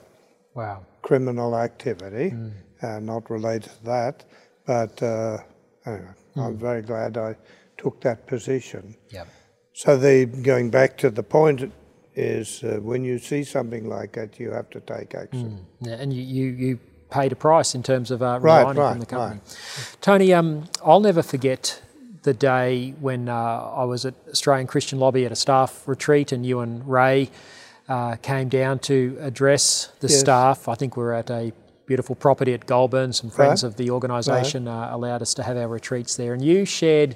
[0.54, 0.84] Wow.
[1.02, 2.34] criminal activity,
[2.82, 4.24] uh, not related to that.
[4.66, 5.38] But uh,
[5.86, 7.36] anyway, I'm very glad I
[7.78, 8.96] took that position.
[9.10, 9.28] Yep.
[9.72, 11.72] So the going back to the point
[12.16, 15.66] is uh, when you see something like that, you have to take action.
[15.80, 16.78] Yeah, and you, you, you
[17.10, 19.40] paid a price in terms of uh, Right, resigning from right, the company.
[20.00, 21.80] Tony, um, I'll never forget
[22.22, 26.44] the day when uh, I was at Australian Christian Lobby at a staff retreat, and
[26.46, 27.30] you and Ray
[27.88, 30.20] uh, came down to address the Yes.
[30.20, 30.68] staff.
[30.68, 31.52] I think we were at a
[31.86, 33.12] beautiful property at Goulburn.
[33.12, 33.68] Some friends Right.
[33.68, 37.14] of the organisation uh, allowed us to have our retreats there, and you shared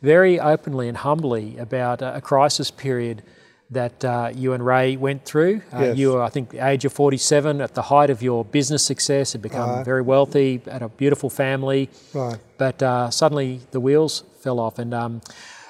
[0.00, 3.22] very openly and humbly about a, a crisis period
[3.70, 5.60] that uh, you and Ray went through.
[5.72, 5.98] Uh, Yes.
[5.98, 9.32] You were, I think, the age of 47, at the height of your business success,
[9.32, 9.84] had become Right.
[9.84, 12.38] very wealthy, had a beautiful family, Right.
[12.56, 14.78] but uh, suddenly the wheels fell off.
[14.78, 15.20] And um,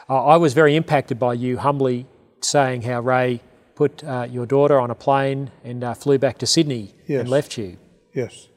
[0.08, 2.06] I was very impacted by you humbly
[2.40, 3.40] saying how Ray
[3.74, 7.20] put uh, your daughter on a plane and uh, flew back to Sydney Yes.
[7.20, 7.78] and left you.
[8.14, 8.48] Yes,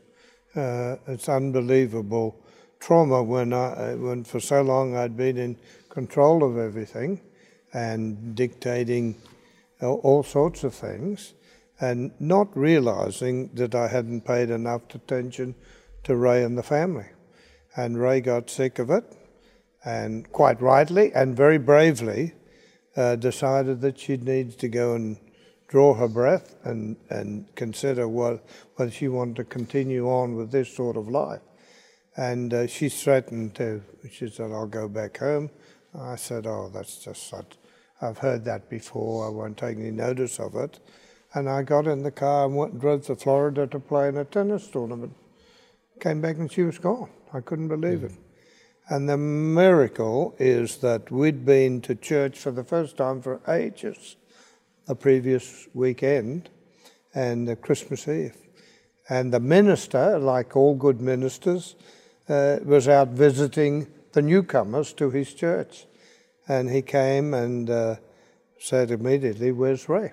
[0.56, 2.36] uh, it's unbelievable
[2.80, 5.56] trauma when I when for so long I'd been in
[5.90, 7.22] control of everything
[7.74, 9.16] and dictating
[9.82, 11.34] all, sorts of things,
[11.80, 15.56] and not realizing that I hadn't paid enough attention
[16.04, 17.08] to Ray and the family,
[17.76, 19.04] and Ray got sick of it,
[19.84, 22.34] and quite rightly and very bravely
[22.96, 25.18] uh, decided that she needs to go and
[25.72, 28.44] draw her breath and, and consider what,
[28.76, 31.42] whether she wanted to continue on with this sort of life.
[32.18, 35.50] And uh, she threatened to, she said, I'll go back home.
[35.98, 37.54] I said, Oh, that's just such,
[38.02, 39.28] I've heard that before.
[39.28, 40.80] I won't take any notice of it.
[41.34, 44.18] And I got in the car and went and drove to Florida to play in
[44.18, 45.16] a tennis tournament.
[46.00, 47.10] Came back and she was gone.
[47.34, 48.06] I couldn't believe mm.
[48.06, 48.14] it.
[48.90, 54.18] And the miracle is that we'd been to church for the first time for ages
[54.88, 56.50] the previous weekend
[57.14, 58.36] and Christmas Eve.
[59.08, 61.76] And the minister, like all good ministers,
[62.28, 65.86] uh, was out visiting the newcomers to his church.
[66.52, 67.96] And he came and uh,
[68.60, 70.12] said immediately, Where's Ray?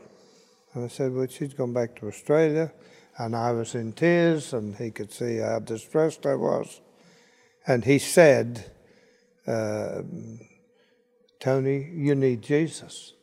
[0.73, 2.71] And I said, Well, she's gone back to Australia.
[3.19, 6.81] And I was in tears, and he could see how distressed I was.
[7.67, 8.71] And he said,
[9.49, 10.03] uh,
[11.41, 13.15] Tony, you need Jesus.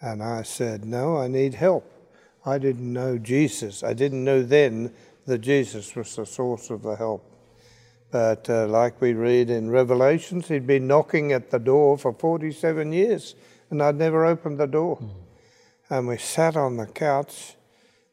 [0.00, 1.92] And I said, No, I need help.
[2.46, 3.82] I didn't know Jesus.
[3.82, 4.94] I didn't know then
[5.26, 7.29] that Jesus was the source of the help.
[8.10, 12.92] But uh, like we read in Revelations, he'd been knocking at the door for 47
[12.92, 13.34] years,
[13.70, 14.98] and I'd never opened the door.
[14.98, 15.10] Mm.
[15.90, 17.54] And we sat on the couch,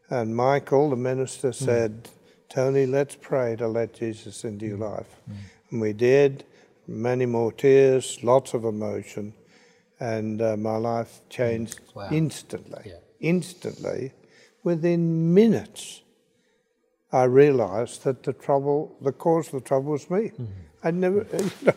[0.10, 1.66] and Michael, the minister, hmm.
[1.66, 2.10] said, mm.
[2.50, 4.98] Tony, let's pray to let Jesus into your mm.
[4.98, 5.16] life.
[5.26, 5.34] Hmm.
[5.72, 6.46] And we did,
[6.88, 9.34] many more tears, lots of emotion
[10.00, 12.10] and uh, my life changed wow.
[12.12, 12.84] instantly.
[12.86, 13.00] Yeah.
[13.20, 14.12] Instantly,
[14.64, 16.02] within minutes,
[17.12, 20.30] I realised that the trouble, the cause of the trouble, was me.
[20.30, 20.46] Mm-hmm.
[20.84, 21.26] I never,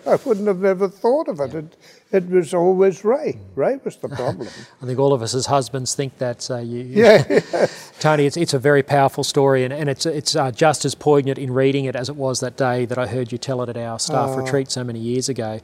[0.07, 1.53] I wouldn't have ever thought of it.
[1.53, 2.19] Yeah.
[2.19, 3.38] It, it was always Ray.
[3.38, 3.57] Mm.
[3.57, 4.49] Ray was the problem.
[4.83, 6.51] I think all of us as husbands think that.
[6.51, 7.66] Uh, you, yeah,
[7.99, 11.38] Tony, it's, it's a very powerful story, and, and it's it's uh, just as poignant
[11.38, 13.77] in reading it as it was that day that I heard you tell it at
[13.77, 15.61] our staff uh, retreat so many years ago.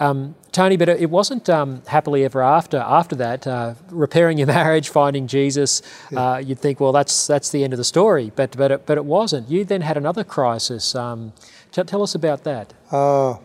[0.00, 2.78] Um, Tony, but it wasn't um, happily ever after.
[2.78, 6.32] After that, uh, repairing your marriage, finding Jesus, yeah.
[6.32, 8.32] uh, you'd think, well, that's that's the end of the story.
[8.34, 9.48] But but it, but it wasn't.
[9.50, 10.94] You then had another crisis.
[10.94, 11.34] Um,
[11.70, 12.72] t- tell us about that.
[12.90, 13.36] Uh,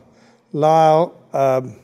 [0.53, 1.79] Lyle, um,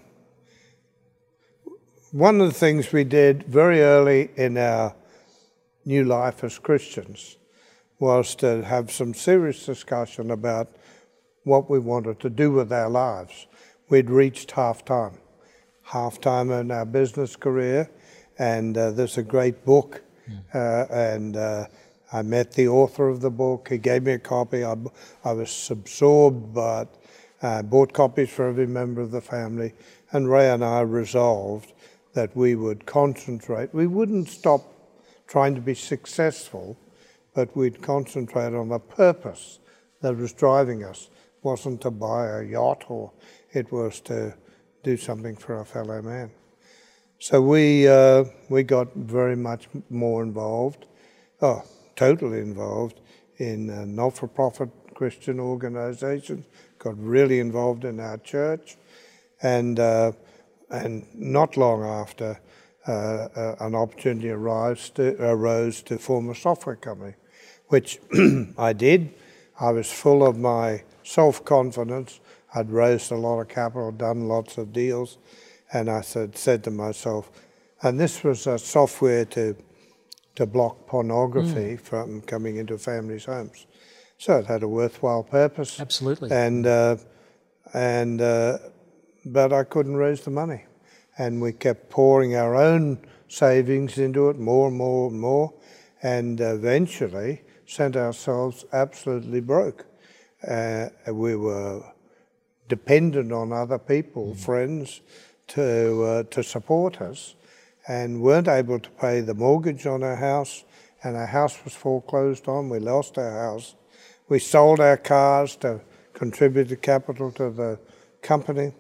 [2.12, 4.96] one of the things we did very early in our
[5.84, 7.38] new life as Christians
[8.00, 10.70] was to have some serious discussion about
[11.44, 13.48] what we wanted to do with our lives
[13.92, 15.18] we'd reached half time,
[15.84, 17.92] half time in our business career.
[18.40, 20.02] And uh, there's a great book.
[20.54, 21.68] Uh, and uh,
[22.14, 23.68] I met the author of the book.
[23.70, 24.64] He gave me a copy.
[24.64, 24.76] I,
[25.26, 26.88] I was absorbed by it.
[27.44, 29.74] I bought copies for every member of the family.
[30.14, 31.74] And Ray and I resolved
[32.14, 33.74] that we would concentrate.
[33.74, 34.62] We wouldn't stop
[35.28, 36.78] trying to be successful,
[37.34, 39.60] but we'd concentrate on the purpose
[40.02, 41.10] that was driving us.
[41.12, 43.12] It wasn't to buy a yacht or
[43.54, 44.34] it was to
[44.84, 46.32] do something for our fellow man.
[47.20, 50.86] So we, uh, we got very much more involved,
[51.42, 51.64] oh,
[51.96, 53.00] totally involved
[53.38, 56.46] in uh, not for profit Christian organizations,
[56.80, 58.78] got really involved in our church,
[59.44, 60.14] and, uh,
[60.70, 62.40] and not long after,
[62.88, 67.14] uh, uh, an opportunity arose to, arose to form a software company,
[67.68, 68.00] which
[68.58, 69.14] I did.
[69.60, 72.20] I was full of my self confidence
[72.54, 75.18] I'd raised a lot of capital, done lots of deals,
[75.72, 77.32] and I said, said to myself,
[77.82, 79.56] and this was a software to
[80.36, 81.82] to block pornography mm.
[81.82, 83.68] from coming into families' homes.
[84.18, 85.80] So it had a worthwhile purpose.
[85.80, 86.32] Absolutely.
[86.32, 86.98] And uh,
[87.74, 88.58] and uh,
[89.26, 90.66] but I couldn't raise the money,
[91.18, 95.54] and we kept pouring our own savings into it, more and more and more,
[96.04, 99.86] and eventually sent ourselves absolutely broke.
[100.48, 101.84] Uh, we were
[102.72, 104.38] dependent on other people, mm.
[104.38, 105.02] friends,
[105.48, 107.36] to, uh, to support us
[107.86, 110.64] and weren't able to pay the mortgage on our house,
[111.04, 112.70] and our house was foreclosed on.
[112.70, 113.76] We lost our house.
[114.30, 115.82] We sold our cars to
[116.14, 117.78] contribute the capital to the
[118.22, 118.72] company,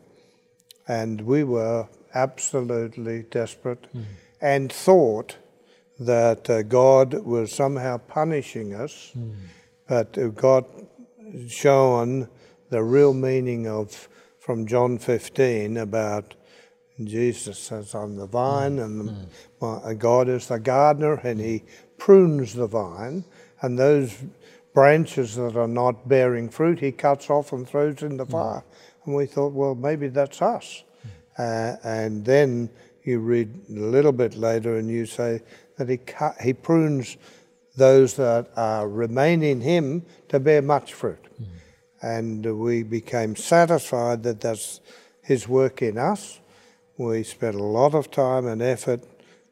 [0.87, 4.05] and we were absolutely desperate mm.
[4.39, 5.35] and thought
[5.99, 9.35] that uh, God was somehow punishing us, mm.
[9.89, 10.63] but uh, God
[11.49, 12.29] shown
[12.71, 14.07] the real meaning of
[14.39, 16.33] from John 15 about
[17.03, 18.85] Jesus says, I'm the vine mm.
[18.85, 19.85] and the, mm.
[19.85, 21.63] my, God is the gardener and he
[21.97, 23.25] prunes the vine
[23.61, 24.23] and those
[24.73, 28.31] branches that are not bearing fruit he cuts off and throws in the mm.
[28.31, 28.63] fire.
[29.05, 30.83] And we thought, well, maybe that's us.
[31.37, 32.69] Uh, and then
[33.03, 35.41] you read a little bit later and you say
[35.77, 37.17] that he, cut, he prunes
[37.75, 41.27] those that are remain in him to bear much fruit
[42.01, 44.81] and we became satisfied that that's
[45.21, 46.39] His work in us.
[46.97, 49.03] We spent a lot of time and effort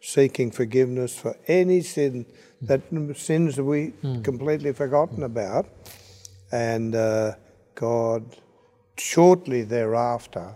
[0.01, 2.25] seeking forgiveness for any sin
[2.61, 2.81] that
[3.15, 3.93] sins that we
[4.23, 5.67] completely forgotten about.
[6.51, 7.33] And uh,
[7.75, 8.35] God,
[8.97, 10.55] shortly thereafter,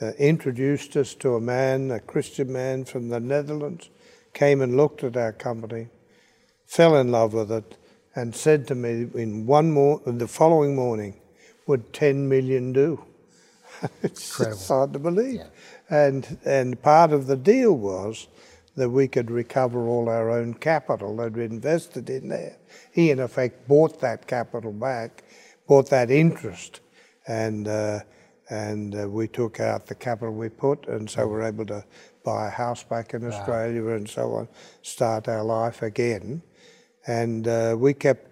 [0.00, 3.90] uh, introduced us to a man, a Christian man from the Netherlands,
[4.32, 5.88] came and looked at our company,
[6.66, 7.76] fell in love with it,
[8.14, 11.20] and said to me in one more, the following morning,
[11.66, 13.04] would 10 million do?
[14.02, 15.36] it's, hard to believe.
[15.36, 15.46] Yeah.
[15.88, 18.28] And, and part of the deal was
[18.76, 22.56] that we could recover all our own capital that we invested in there.
[22.92, 25.24] He, in effect, bought that capital back,
[25.66, 26.80] bought that interest,
[27.26, 28.00] and, uh,
[28.48, 31.84] and uh, we took out the capital we put, and so we're able to
[32.24, 34.48] buy a house back in Australia and so on,
[34.82, 36.42] start our life again.
[37.06, 38.28] And uh, we kept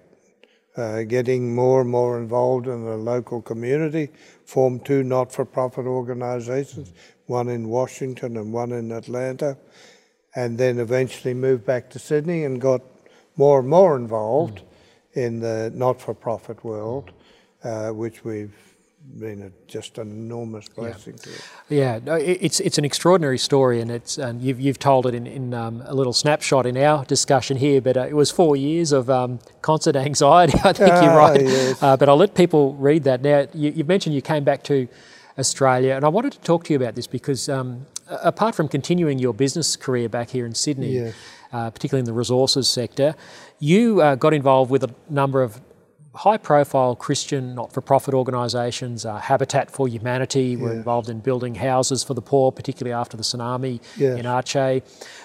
[0.77, 4.11] uh, getting more and more involved in the local community,
[4.45, 6.93] formed two not for profit organisations,
[7.27, 9.57] one in Washington and one in Atlanta,
[10.37, 12.83] and then eventually moved back to Sydney and got
[13.37, 14.63] more and more involved
[15.15, 17.11] in the not for profit world,
[17.65, 18.55] uh, which we've
[19.17, 21.49] been a, just an enormous blessing to us.
[21.69, 25.15] Yeah, no, it- it's it's an extraordinary story, and it's and you've you've told it
[25.15, 27.81] in in um, a little snapshot in our discussion here.
[27.81, 30.59] But uh, it was four years of um, constant anxiety.
[30.65, 31.41] I think you're Ah, right.
[31.41, 31.83] yes.
[31.83, 33.47] Uh, but I'll let people read that now.
[33.55, 34.89] You, you've mentioned you came back to
[35.39, 39.19] Australia, and I wanted to talk to you about this because um, apart from continuing
[39.19, 41.13] your business career back here in Sydney,
[41.53, 43.15] uh, particularly in the resources sector,
[43.61, 45.61] you uh, got involved with a number of
[46.19, 49.07] high profile Christian not for profit organisations.
[49.07, 50.79] Uh, Habitat for Humanity were Yeah.
[50.79, 54.19] involved in building houses for the poor, particularly after the tsunami Yes.
[54.19, 54.83] in Aceh.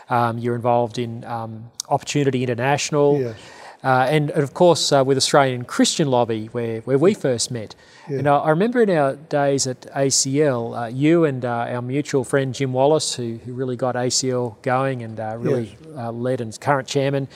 [0.10, 3.18] Um, you're involved in um, Opportunity International.
[3.20, 3.36] Yes.
[3.84, 7.76] Uh, and, and of course, uh, with Australian Christian Lobby, where, where we first met.
[8.08, 12.24] And I, I remember in our days at ACL, uh, you and uh, our mutual
[12.24, 16.50] friend Jim Wallace, who, who really got ACL going and uh, really uh, led and
[16.50, 17.28] is current chairman.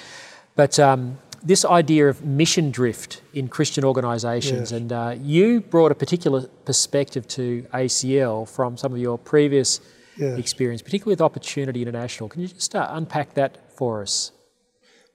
[0.56, 4.78] But um, this idea of mission drift in Christian organisations, Yes.
[4.78, 7.44] and uh, you brought a particular perspective to
[7.74, 9.80] ACL from some of your previous
[10.18, 10.40] Yes.
[10.40, 12.28] experience, particularly with Opportunity International.
[12.28, 14.32] Can you just uh, unpack that for us?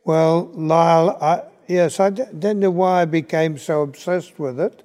[0.05, 4.77] Well, Lyle, I, yes, I d- don't know why I became so obsessed with it.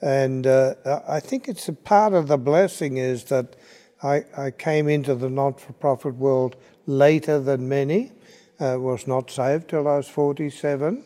[0.00, 0.74] And uh,
[1.08, 3.56] I think it's a part of the blessing is that
[4.02, 6.54] I, I came into the not for profit world
[6.86, 8.12] later than many,
[8.60, 11.04] uh, was not saved till I was 47.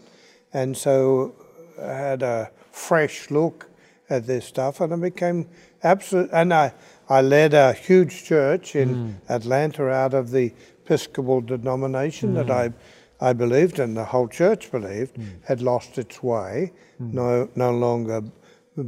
[0.53, 1.35] And so
[1.81, 3.69] I had a fresh look
[4.11, 5.49] at this stuff and I became
[5.83, 6.31] absolute.
[6.33, 6.75] And I,
[7.09, 10.53] I led a huge church in Atlanta out of the
[10.85, 12.73] Episcopal denomination that I,
[13.21, 18.23] I believed and the whole church believed had lost its way, no, no longer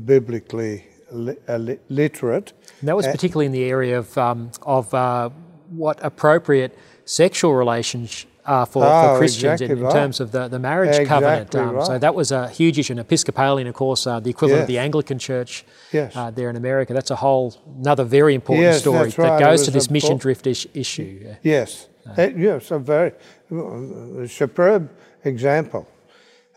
[0.05, 2.53] biblically li- uh, li- literate.
[2.81, 5.31] And that was particularly in the area of, um, of uh,
[5.71, 9.93] what appropriate sexual relations are for, Oh, for Christians in, exactly in right.
[9.93, 11.55] terms of the, the marriage Exactly covenant.
[11.55, 12.93] Um, So that was a huge issue.
[12.93, 16.15] And Episcopalian, of course, uh, the equivalent of the Anglican Church Yes.
[16.17, 16.93] uh, there in America.
[16.93, 19.17] That's a whole another very important Yes, story right.
[19.17, 21.35] that goes to this mission drift issue.
[21.43, 23.13] Yes, Uh, yes, a very
[23.51, 24.91] uh, superb
[25.25, 25.87] example.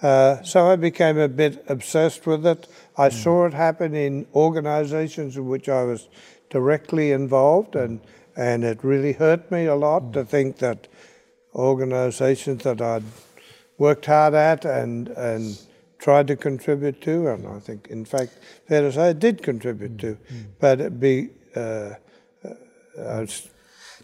[0.01, 2.67] Uh, so I became a bit obsessed with it.
[2.97, 6.07] I saw it happen in organisations in which I was
[6.49, 7.99] directly involved, and
[8.35, 10.87] and it really hurt me a lot to think that
[11.57, 13.03] organisations that I'd
[13.77, 15.59] worked hard at and and
[15.99, 18.37] tried to contribute to, and I think, in fact,
[18.67, 20.17] fair to say, I did contribute to,
[20.59, 21.29] but it be.
[21.55, 21.93] Uh,
[22.97, 23.25] uh,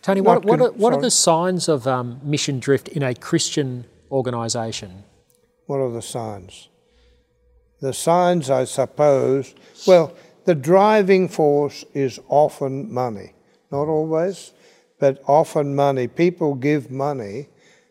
[0.01, 3.85] Tony, what, what, are, what are the signs of um, mission drift in a Christian
[4.11, 5.03] organisation?
[5.65, 6.67] What are the signs?
[7.79, 9.55] The signs, I suppose,
[9.87, 10.13] well,
[10.45, 13.33] the driving force is often money.
[13.71, 14.51] Not always,
[15.03, 16.07] but often money.
[16.07, 17.49] People give money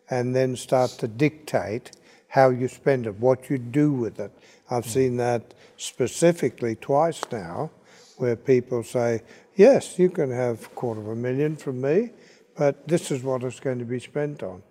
[0.09, 1.91] and then start to dictate
[2.29, 4.31] how you spend it, what you do with it.
[4.71, 7.69] I've seen that specifically twice now,
[8.17, 9.21] where people say,
[9.55, 12.09] yes, you can have a quarter of a million from me,
[12.57, 14.63] but this is what it's going to be spent on.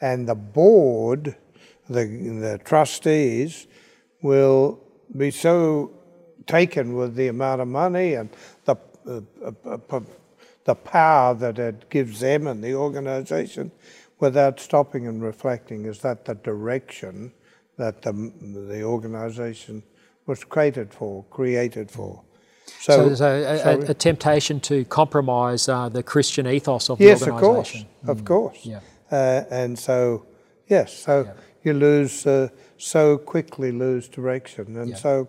[0.00, 1.34] And the board,
[1.88, 3.66] the, the trustees,
[4.22, 4.78] will
[5.16, 5.90] be so
[6.46, 8.30] taken with the amount of money and
[8.64, 8.76] the,
[9.08, 10.00] uh, uh, uh,
[10.64, 13.70] the power that it gives them and the organisation
[14.18, 17.32] without stopping and reflecting is that the direction
[17.78, 18.12] that the,
[18.68, 19.82] the organisation
[20.26, 22.22] was created for, created for.
[22.66, 27.20] So So, there's a, a, a temptation to compromise uh, the Christian ethos of yes,
[27.20, 27.88] the of course, organisation.
[28.06, 28.58] of course.
[28.62, 28.80] Yeah.
[29.10, 30.26] Uh, and so,
[30.68, 31.28] yes, so
[31.64, 32.48] you lose uh,
[32.78, 34.96] so quickly lose direction, and Yeah.
[34.96, 35.28] so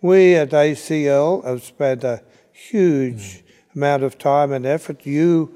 [0.00, 2.22] we at ACL have spent a
[2.52, 3.42] huge Mm.
[3.76, 5.06] Amount of time and effort.
[5.06, 5.54] You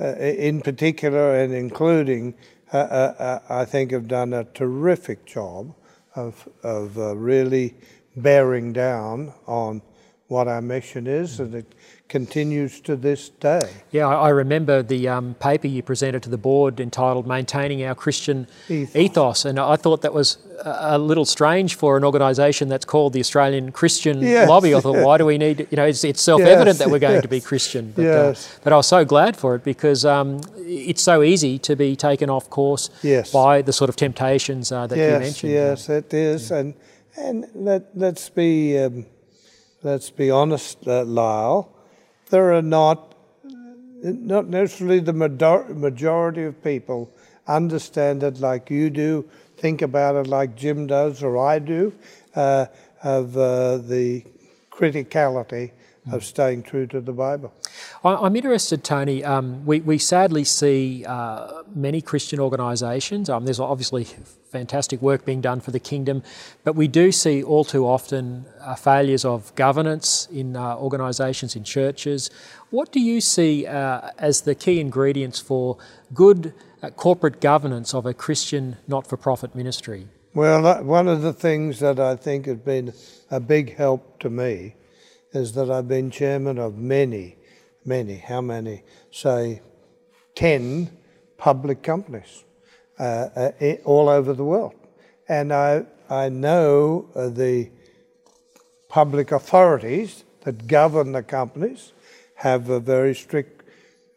[0.00, 2.34] uh, in particular and including,
[2.72, 5.74] uh, uh, I think, have done a terrific job
[6.14, 7.74] of, of really
[8.16, 9.82] bearing down on
[10.28, 11.74] what our mission is, and it
[12.08, 13.68] continues to this day.
[13.90, 18.46] Yeah, I remember the um, paper you presented to the board entitled Maintaining Our Christian
[18.68, 23.12] Ethos, ethos and I thought that was a little strange for an organisation that's called
[23.12, 24.74] the Australian Christian yes, Lobby.
[24.74, 25.04] I thought, yes.
[25.04, 27.28] why do we need, you know, it's, it's self evident yes, that we're going to
[27.28, 27.92] be Christian.
[27.94, 31.76] But, uh, but, I was so glad for it because um, it's so easy to
[31.76, 32.90] be taken off course
[33.32, 35.52] by the sort of temptations uh, that you mentioned.
[35.52, 36.50] Yes, it is.
[36.50, 36.58] Yeah.
[36.58, 36.74] And,
[37.16, 38.78] and let, let's be.
[38.78, 39.06] Um,
[39.82, 41.72] let's be honest, uh, Lyle,
[42.30, 43.14] there are not,
[44.02, 47.10] not necessarily the majority of people
[47.46, 49.28] understand it like you do,
[49.60, 51.92] think about it like Jim does or I do,
[52.34, 52.66] uh,
[53.02, 54.24] of uh, the
[54.70, 55.72] criticality
[56.10, 57.52] of staying true to the Bible.
[58.02, 59.22] I'm interested, Tony.
[59.22, 63.28] Um, we, we sadly see uh, many Christian organisations.
[63.28, 66.22] Um, there's obviously fantastic work being done for the kingdom,
[66.64, 71.62] but we do see all too often uh, failures of governance in uh, organisations, in
[71.62, 72.30] churches.
[72.70, 75.76] What do you see uh, as the key ingredients for
[76.14, 80.08] good uh, corporate governance of a Christian not for profit ministry?
[80.32, 82.94] Well, one of the things that I think has been
[83.30, 84.76] a big help to me
[85.32, 87.36] is that I've been chairman of many,
[87.84, 88.82] many, how many?
[89.10, 89.62] Say
[90.34, 90.90] 10
[91.36, 92.44] public companies
[92.98, 94.74] uh, uh, all over the world.
[95.28, 97.70] And I, I know uh, the
[98.88, 101.92] public authorities that govern the companies
[102.34, 103.62] have very strict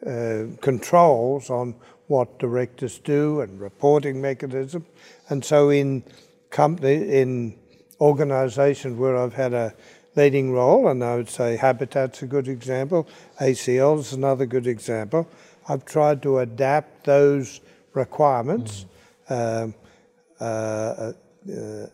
[0.06, 1.74] uh, controls on
[2.08, 4.84] what directors do and reporting mechanism.
[5.28, 6.02] And so in
[6.50, 7.58] company, in
[8.00, 9.74] organizations where I've had a
[10.16, 13.08] leading role, and I would say Habitat's a good example,
[13.40, 15.28] ACL is another good example.
[15.68, 17.60] I've tried to adapt those
[17.94, 18.86] requirements
[19.28, 19.64] mm.
[19.64, 19.74] um,
[20.40, 21.12] uh,
[21.50, 21.86] uh,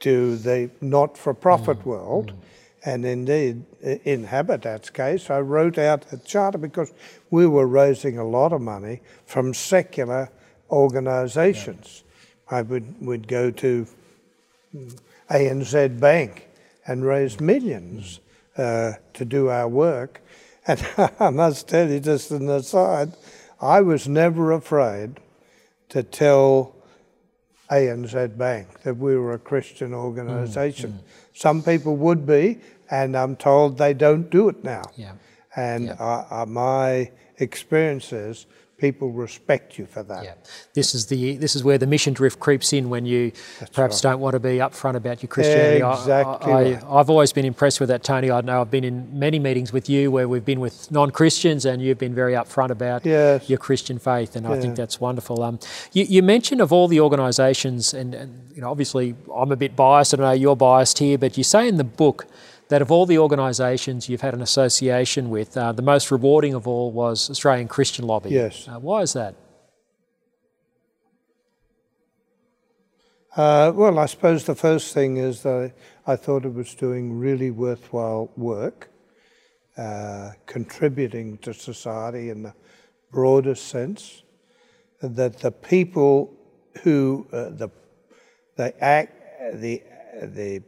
[0.00, 1.86] to the not for profit mm.
[1.86, 2.32] world.
[2.32, 2.36] Mm.
[2.86, 3.64] And indeed,
[4.04, 6.92] in Habitat's case, I wrote out a charter because
[7.30, 10.30] we were raising a lot of money from secular
[10.70, 12.02] organisations.
[12.50, 12.58] Yeah.
[12.58, 13.86] I would would go to
[15.30, 16.46] ANZ Bank
[16.86, 18.20] and raised millions
[18.56, 20.20] uh, to do our work.
[20.66, 20.82] And
[21.20, 23.12] I must tell you, just an aside,
[23.60, 25.20] I was never afraid
[25.90, 26.74] to tell
[27.70, 30.92] ANZ Bank that we were a Christian organisation.
[30.92, 31.02] Mm, mm.
[31.34, 32.60] Some people would be,
[32.90, 34.84] and I'm told they don't do it now.
[34.96, 35.12] Yeah.
[35.54, 35.96] And yeah.
[36.30, 38.46] I, I, my experience is
[38.84, 40.24] people respect you for that.
[40.24, 40.34] Yeah.
[40.74, 43.96] This is the this is where the mission drift creeps in when you That's perhaps
[43.96, 44.10] right.
[44.10, 45.82] don't want to be upfront about your Christianity.
[45.82, 46.52] Exactly.
[46.52, 46.84] I, right.
[46.84, 48.30] I, have always been impressed with that, Tony.
[48.30, 51.80] I know I've been in many meetings with you where we've been with non-Christians and
[51.80, 53.48] you've been very upfront about yes.
[53.48, 54.52] your Christian faith, and yeah.
[54.52, 55.42] I think that's wonderful.
[55.42, 55.58] Um,
[55.92, 59.74] you, you, mentioned of all the organisations, and, and you know, obviously I'm a bit
[59.74, 60.12] biased.
[60.12, 62.26] I don't know you're biased here, but you say in the book
[62.68, 66.66] that of all the organisations you've had an association with, uh, the most rewarding of
[66.66, 68.30] all was Australian Christian Lobby.
[68.30, 68.66] Yes.
[68.68, 69.34] Uh, why is that?
[73.36, 75.72] Uh, well, I suppose the first thing is that
[76.06, 78.90] I thought it was doing really worthwhile work,
[79.76, 82.54] uh, contributing to society in the
[83.10, 84.22] broadest sense,
[85.02, 86.32] that the people
[86.82, 87.70] who uh, the
[88.56, 89.12] the act
[89.60, 89.82] the
[90.22, 90.62] the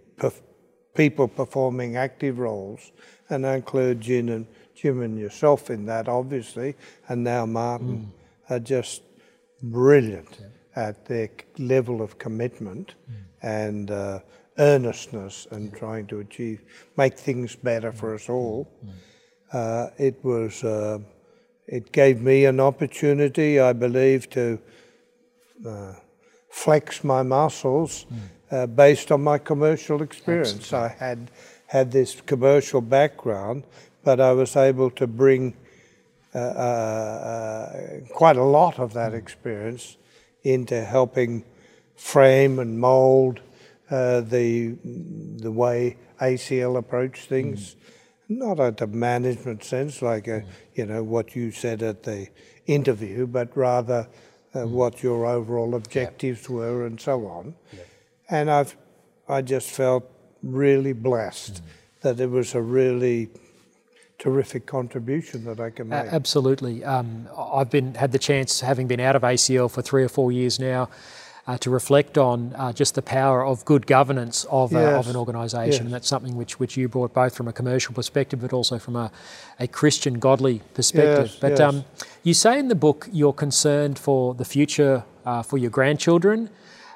[0.96, 2.92] people performing active roles,
[3.28, 6.74] and I include Jim and, Jim and yourself in that, obviously,
[7.08, 8.54] and now Martin, mm.
[8.54, 9.02] are just
[9.62, 10.88] brilliant yeah.
[10.88, 13.16] at their level of commitment mm.
[13.42, 14.18] and uh,
[14.58, 16.62] earnestness and trying to achieve,
[16.96, 18.68] make things better for us all.
[18.84, 18.90] Mm.
[19.52, 20.98] Uh, it was, uh,
[21.66, 24.58] it gave me an opportunity, I believe, to
[25.66, 25.94] uh,
[26.50, 28.18] flex my muscles mm
[28.50, 30.54] uh, based on my commercial experience.
[30.54, 30.88] Absolutely.
[30.88, 31.30] I had
[31.68, 33.64] had this commercial background,
[34.04, 35.54] but I was able to bring
[36.34, 39.96] uh, uh, uh quite a lot of that experience
[40.42, 41.44] into helping
[41.96, 43.40] frame and mould
[43.90, 44.76] uh, the
[45.38, 47.74] the way ACL approach things.
[47.74, 47.76] Mm.
[48.28, 50.46] Not at a management sense, like a, mm.
[50.74, 52.28] you know what you said at the
[52.66, 54.08] interview, but rather
[54.54, 54.70] uh, mm.
[54.70, 56.50] what your overall objectives yep.
[56.50, 57.54] were and so on.
[57.72, 57.86] Yep.
[58.28, 58.76] And I've,
[59.28, 60.10] I just felt
[60.42, 61.60] really blessed mm.
[62.02, 63.30] that it was a really
[64.18, 66.06] terrific contribution that I can make.
[66.06, 66.84] absolutely.
[66.84, 70.32] Um, I've been had the chance, having been out of ACL for three or four
[70.32, 70.88] years now,
[71.46, 74.98] uh, to reflect on uh, just the power of good governance of, uh, Yes.
[74.98, 75.72] of an organisation.
[75.72, 75.80] Yes.
[75.80, 78.96] And that's something which, which you brought both from a commercial perspective but also from
[78.96, 79.12] a,
[79.60, 81.28] a Christian, godly perspective.
[81.30, 81.60] Yes, but.
[81.60, 81.84] Um,
[82.22, 86.50] you say in the book you're concerned for the future uh, for your grandchildren.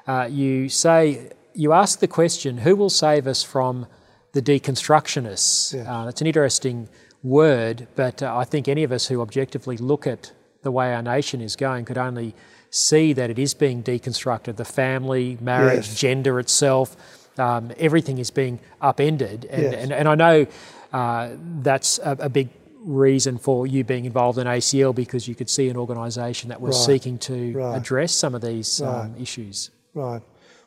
[0.07, 3.85] Uh, you say, you ask the question, who will save us from
[4.33, 5.73] the deconstructionists?
[5.73, 5.87] Yes.
[5.87, 6.89] Uh, it's an interesting
[7.23, 10.31] word, but uh, I think any of us who objectively look at
[10.63, 12.35] the way our nation is going could only
[12.69, 14.55] see that it is being deconstructed.
[14.55, 15.99] The family, marriage, Yes.
[15.99, 16.95] gender itself,
[17.37, 19.45] um, everything is being upended.
[19.45, 19.73] And, Yes.
[19.83, 20.47] and, and I know
[20.93, 21.29] uh,
[21.61, 22.49] that's a, a big
[22.83, 26.75] reason for you being involved in ACL because you could see an organisation that was
[26.77, 26.85] Right.
[26.95, 27.77] seeking to Right.
[27.77, 29.69] address some of these um, issues.
[29.93, 30.21] Right.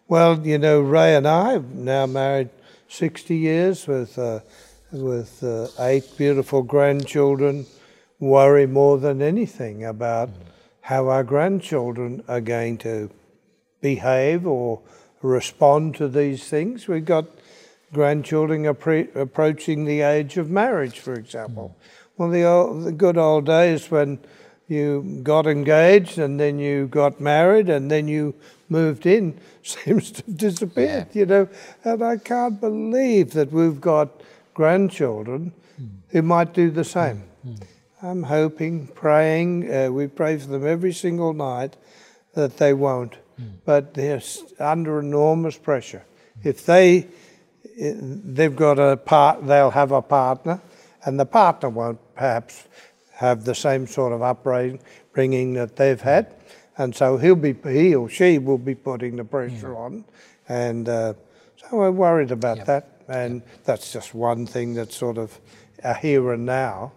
[0.06, 2.50] Well, you know, Ray and I have now married
[2.88, 4.40] 60 years with, uh,
[4.92, 7.64] with uh, eight beautiful grandchildren,
[8.20, 10.28] worry more than anything about
[10.82, 13.10] how our grandchildren are going to
[13.80, 14.82] behave or
[15.22, 16.86] respond to these things.
[16.86, 17.24] We've got
[17.94, 21.74] grandchildren appre- approaching the age of marriage, for example.
[22.18, 24.18] Well, the, old, the good old days when
[24.68, 28.34] you got engaged and then you got married and then you
[28.68, 31.48] moved in seems to have disappeared, you know.
[31.84, 34.08] And I can't believe that we've got
[34.54, 35.86] grandchildren hmm.
[36.08, 36.98] who might do the hmm.
[36.98, 37.22] same.
[37.42, 37.54] Hmm.
[38.02, 41.76] I'm hoping, praying, uh, we pray for them every single night
[42.34, 43.16] that they won't.
[43.64, 44.22] But they're
[44.60, 46.04] under enormous pressure.
[46.42, 47.08] If they,
[47.76, 50.60] they've got a part, they'll have a partner,
[51.04, 52.64] and the partner won't perhaps
[53.14, 56.34] have the same sort of upbringing that they've had,
[56.76, 60.04] and so he'll be, he or she will be putting the pressure on,
[60.48, 61.14] and uh,
[61.56, 62.66] so we're worried about Yep.
[62.66, 62.88] that.
[63.06, 65.38] And that's just one thing that's sort of
[65.82, 66.92] a here and now,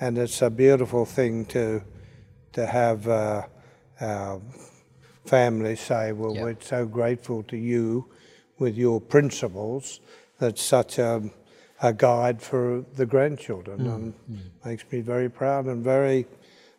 [0.00, 1.82] and it's a beautiful thing to
[2.52, 3.42] to have uh,
[4.00, 4.40] our
[5.24, 6.42] family say, "Well, Yep.
[6.44, 8.06] we're so grateful to you
[8.58, 10.00] with your principles.
[10.38, 11.22] That's such a
[11.82, 14.14] a guide for the grandchildren, and
[14.64, 16.26] makes me very proud and very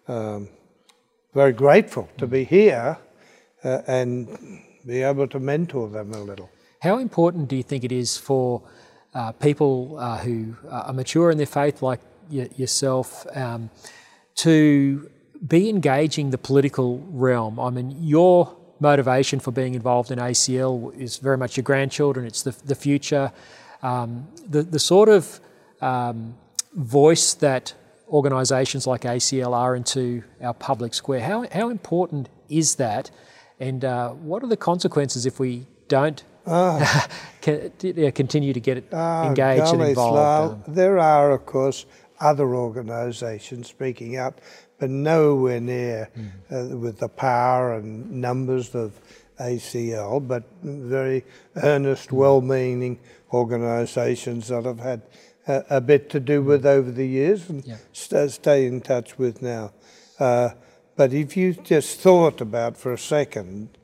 [0.08, 0.50] um,
[1.34, 2.98] very grateful to be here
[3.64, 4.28] uh, and
[4.86, 6.50] be able to mentor them a little."
[6.82, 8.62] How important do you think it is for
[9.14, 13.70] uh, people uh, who are mature in their faith, like y- yourself, um,
[14.36, 15.10] to
[15.48, 17.60] be engaging the political realm?
[17.60, 22.44] I mean, your motivation for being involved in ACL is very much your grandchildren, it's
[22.44, 23.32] the, the future.
[23.88, 25.40] Um, the, the sort of
[25.82, 26.36] um,
[26.74, 27.74] voice that
[28.10, 33.12] organisations like ACL are into our public square, how, how important is that?
[33.60, 37.70] And uh, what are the consequences if we don't ca-
[38.12, 40.68] continue to get Ah, engaged and involved?
[40.68, 41.86] Um, there are, of course,
[42.20, 44.42] other organisations speaking up,
[44.80, 46.28] but nowhere near Hmm.
[46.56, 48.90] uh, with the power and numbers of
[49.40, 51.24] ACL, but very
[51.58, 53.00] earnest, well meaning
[53.34, 55.02] organisations that I've had
[55.48, 57.66] a, a bit to do with over the years and.
[57.66, 57.78] Yeah.
[57.94, 59.74] st- stay in touch with now.
[60.20, 60.50] Uh,
[60.96, 63.78] but if you just thought about for a second,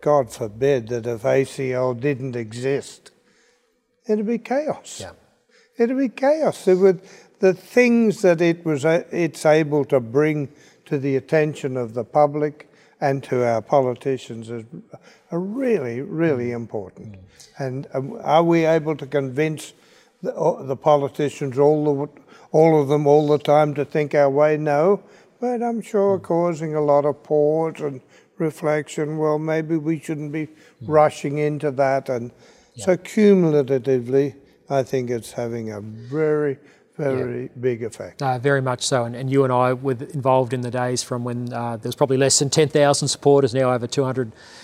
[0.00, 3.10] God forbid that if ACL didn't exist,
[4.08, 5.00] it'd be chaos.
[5.00, 5.12] Yeah.
[5.78, 6.66] It'd be chaos.
[6.66, 7.02] It would,
[7.40, 10.48] the things that it was, a- it's able to bring
[10.86, 12.70] to the attention of the public
[13.00, 14.64] and to our politicians is,
[15.30, 17.16] are really, really important.
[17.58, 19.74] And um, are we able to convince
[20.22, 22.20] the, uh, the politicians, all the,
[22.52, 24.56] all of them, all the time, to think our way?
[24.56, 25.02] No,
[25.40, 28.00] but I'm sure causing a lot of pause and
[28.38, 29.18] reflection.
[29.18, 30.48] Well, maybe we shouldn't be
[30.82, 32.30] rushing into that, and
[32.76, 34.34] so cumulatively,
[34.68, 36.58] I think it's having a very,
[36.96, 38.22] very big effect.
[38.22, 41.24] Uh, very much so, and, and you and I were involved in the days from
[41.24, 43.86] when uh, there was probably less than 10,000 supporters, now over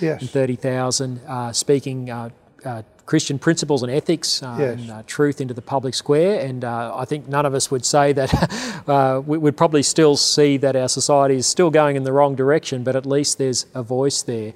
[0.01, 2.31] 230,000, uh, speaking uh,
[2.65, 4.79] uh, Christian principles and ethics uh, Yes.
[4.81, 6.41] and uh, truth into the public square.
[6.41, 10.17] And uh, I think none of us would say that uh, we would probably still
[10.17, 13.67] see that our society is still going in the wrong direction, but at least there's
[13.75, 14.55] a voice there.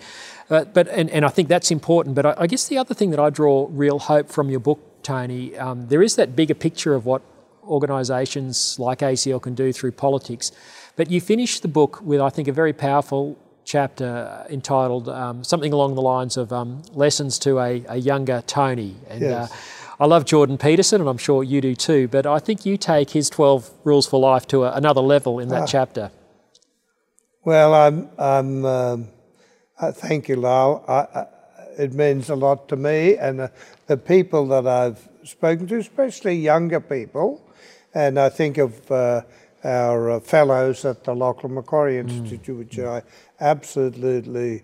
[0.48, 2.14] Uh, but and, and I think that's important.
[2.14, 4.78] But I, I guess the other thing that I draw real hope from your book,
[5.02, 7.22] Tony, um, there is that bigger picture of what
[7.66, 10.52] organisations like ACL can do through politics.
[10.96, 15.72] But you finish the book with, I think, a very powerful chapter entitled um, something
[15.72, 18.94] along the lines of um, Lessons to a, a Younger Tony.
[19.08, 19.50] And Yes.
[19.50, 19.56] uh,
[19.98, 23.10] I love Jordan Peterson, and I'm sure you do too, but I think you take
[23.10, 25.66] his 12 rules for life to a, another level in that Ah.
[25.66, 26.10] chapter.
[27.44, 29.08] Well, I'm, I'm, um,
[29.80, 30.84] uh, thank you, Lyle.
[30.88, 31.26] I, I,
[31.78, 33.48] it means a lot to me and uh,
[33.86, 37.42] the people that I've spoken to, especially younger people.
[37.94, 39.22] And I think of uh,
[39.64, 43.02] our uh, fellows at the Lachlan Macquarie Institute, which I
[43.40, 44.62] absolutely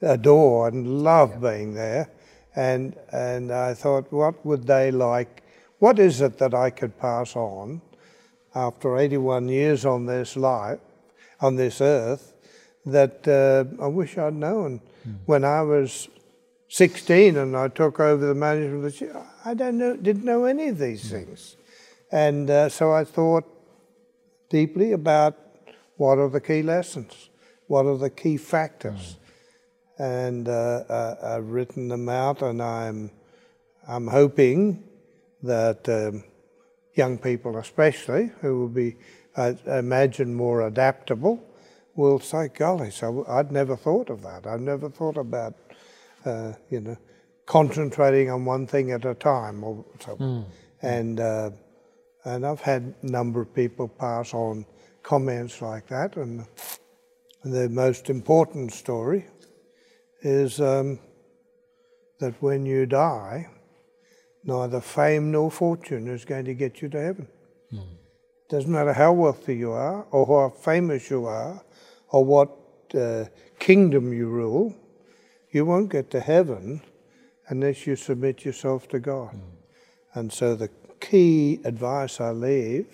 [0.00, 2.08] adore and love being there.
[2.54, 5.42] And, and I thought, what would they like?
[5.78, 7.80] What is it that I could pass on
[8.54, 10.80] after 81 years on this life,
[11.40, 12.34] on this earth,
[12.84, 15.16] that uh, I wish I'd known mm.
[15.26, 16.08] when I was
[16.68, 19.26] 16 and I took over the management of the.
[19.44, 21.10] I don't know, didn't know any of these mm.
[21.10, 21.56] things.
[22.12, 23.44] And uh, so I thought
[24.50, 25.38] deeply about
[25.96, 27.30] what are the key lessons,
[27.68, 29.16] what are the key factors.
[29.16, 29.18] Mm.
[29.98, 33.10] And uh, uh, I've written them out, and I'm,
[33.88, 34.84] I'm hoping
[35.42, 36.24] that um,
[36.94, 38.96] young people, especially, who will be,
[39.36, 41.42] I imagine, more adaptable,
[41.94, 44.46] will say, golly, so I'd never thought of that.
[44.46, 45.54] I've never thought about,
[46.24, 46.96] uh, you know,
[47.46, 50.16] concentrating on one thing at a time or so.
[50.16, 50.44] Mm.
[50.82, 51.50] And, uh,
[52.24, 54.64] and I've had a number of people pass on
[55.02, 56.16] comments like that.
[56.16, 56.46] And
[57.44, 59.26] the most important story
[60.20, 60.98] is um,
[62.20, 63.48] that when you die,
[64.44, 67.28] neither fame nor fortune is going to get you to heaven.
[67.72, 67.96] Mm.
[68.48, 71.64] Doesn't matter how wealthy you are, or how famous you are,
[72.10, 72.50] or what
[72.94, 73.24] uh,
[73.58, 74.74] kingdom you rule,
[75.50, 76.82] you won't get to heaven
[77.48, 79.34] unless you submit yourself to God.
[79.34, 79.40] Mm.
[80.14, 80.68] And so the
[81.02, 82.86] key advice I leave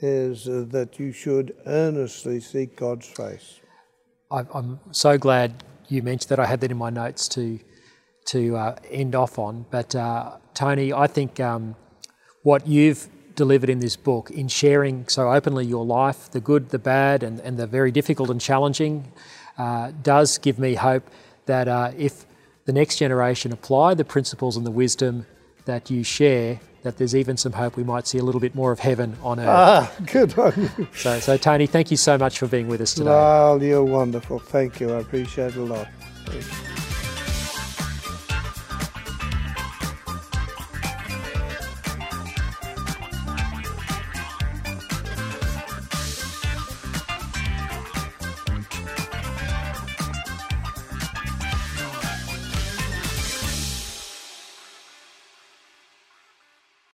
[0.00, 3.60] is that you should earnestly seek God's face.
[4.30, 6.38] I'm so glad you mentioned that.
[6.38, 7.58] I had that in my notes to
[8.26, 9.64] to uh, end off on.
[9.70, 11.74] But uh, Tony, I think um,
[12.42, 16.78] what you've delivered in this book in sharing so openly your life, the good, the
[16.78, 19.10] bad, and, and the very difficult and challenging,
[19.56, 21.04] uh, does give me hope
[21.46, 22.26] that uh, if
[22.66, 25.24] the next generation apply the principles and the wisdom
[25.64, 28.72] that you share, that there's even some hope we might see a little bit more
[28.72, 29.48] of heaven on earth.
[29.48, 30.88] Ah, good on you.
[30.94, 33.10] So, so Tony, thank you so much for being with us today.
[33.10, 34.38] Well, you're wonderful.
[34.38, 34.92] Thank you.
[34.94, 35.88] I appreciate it a lot.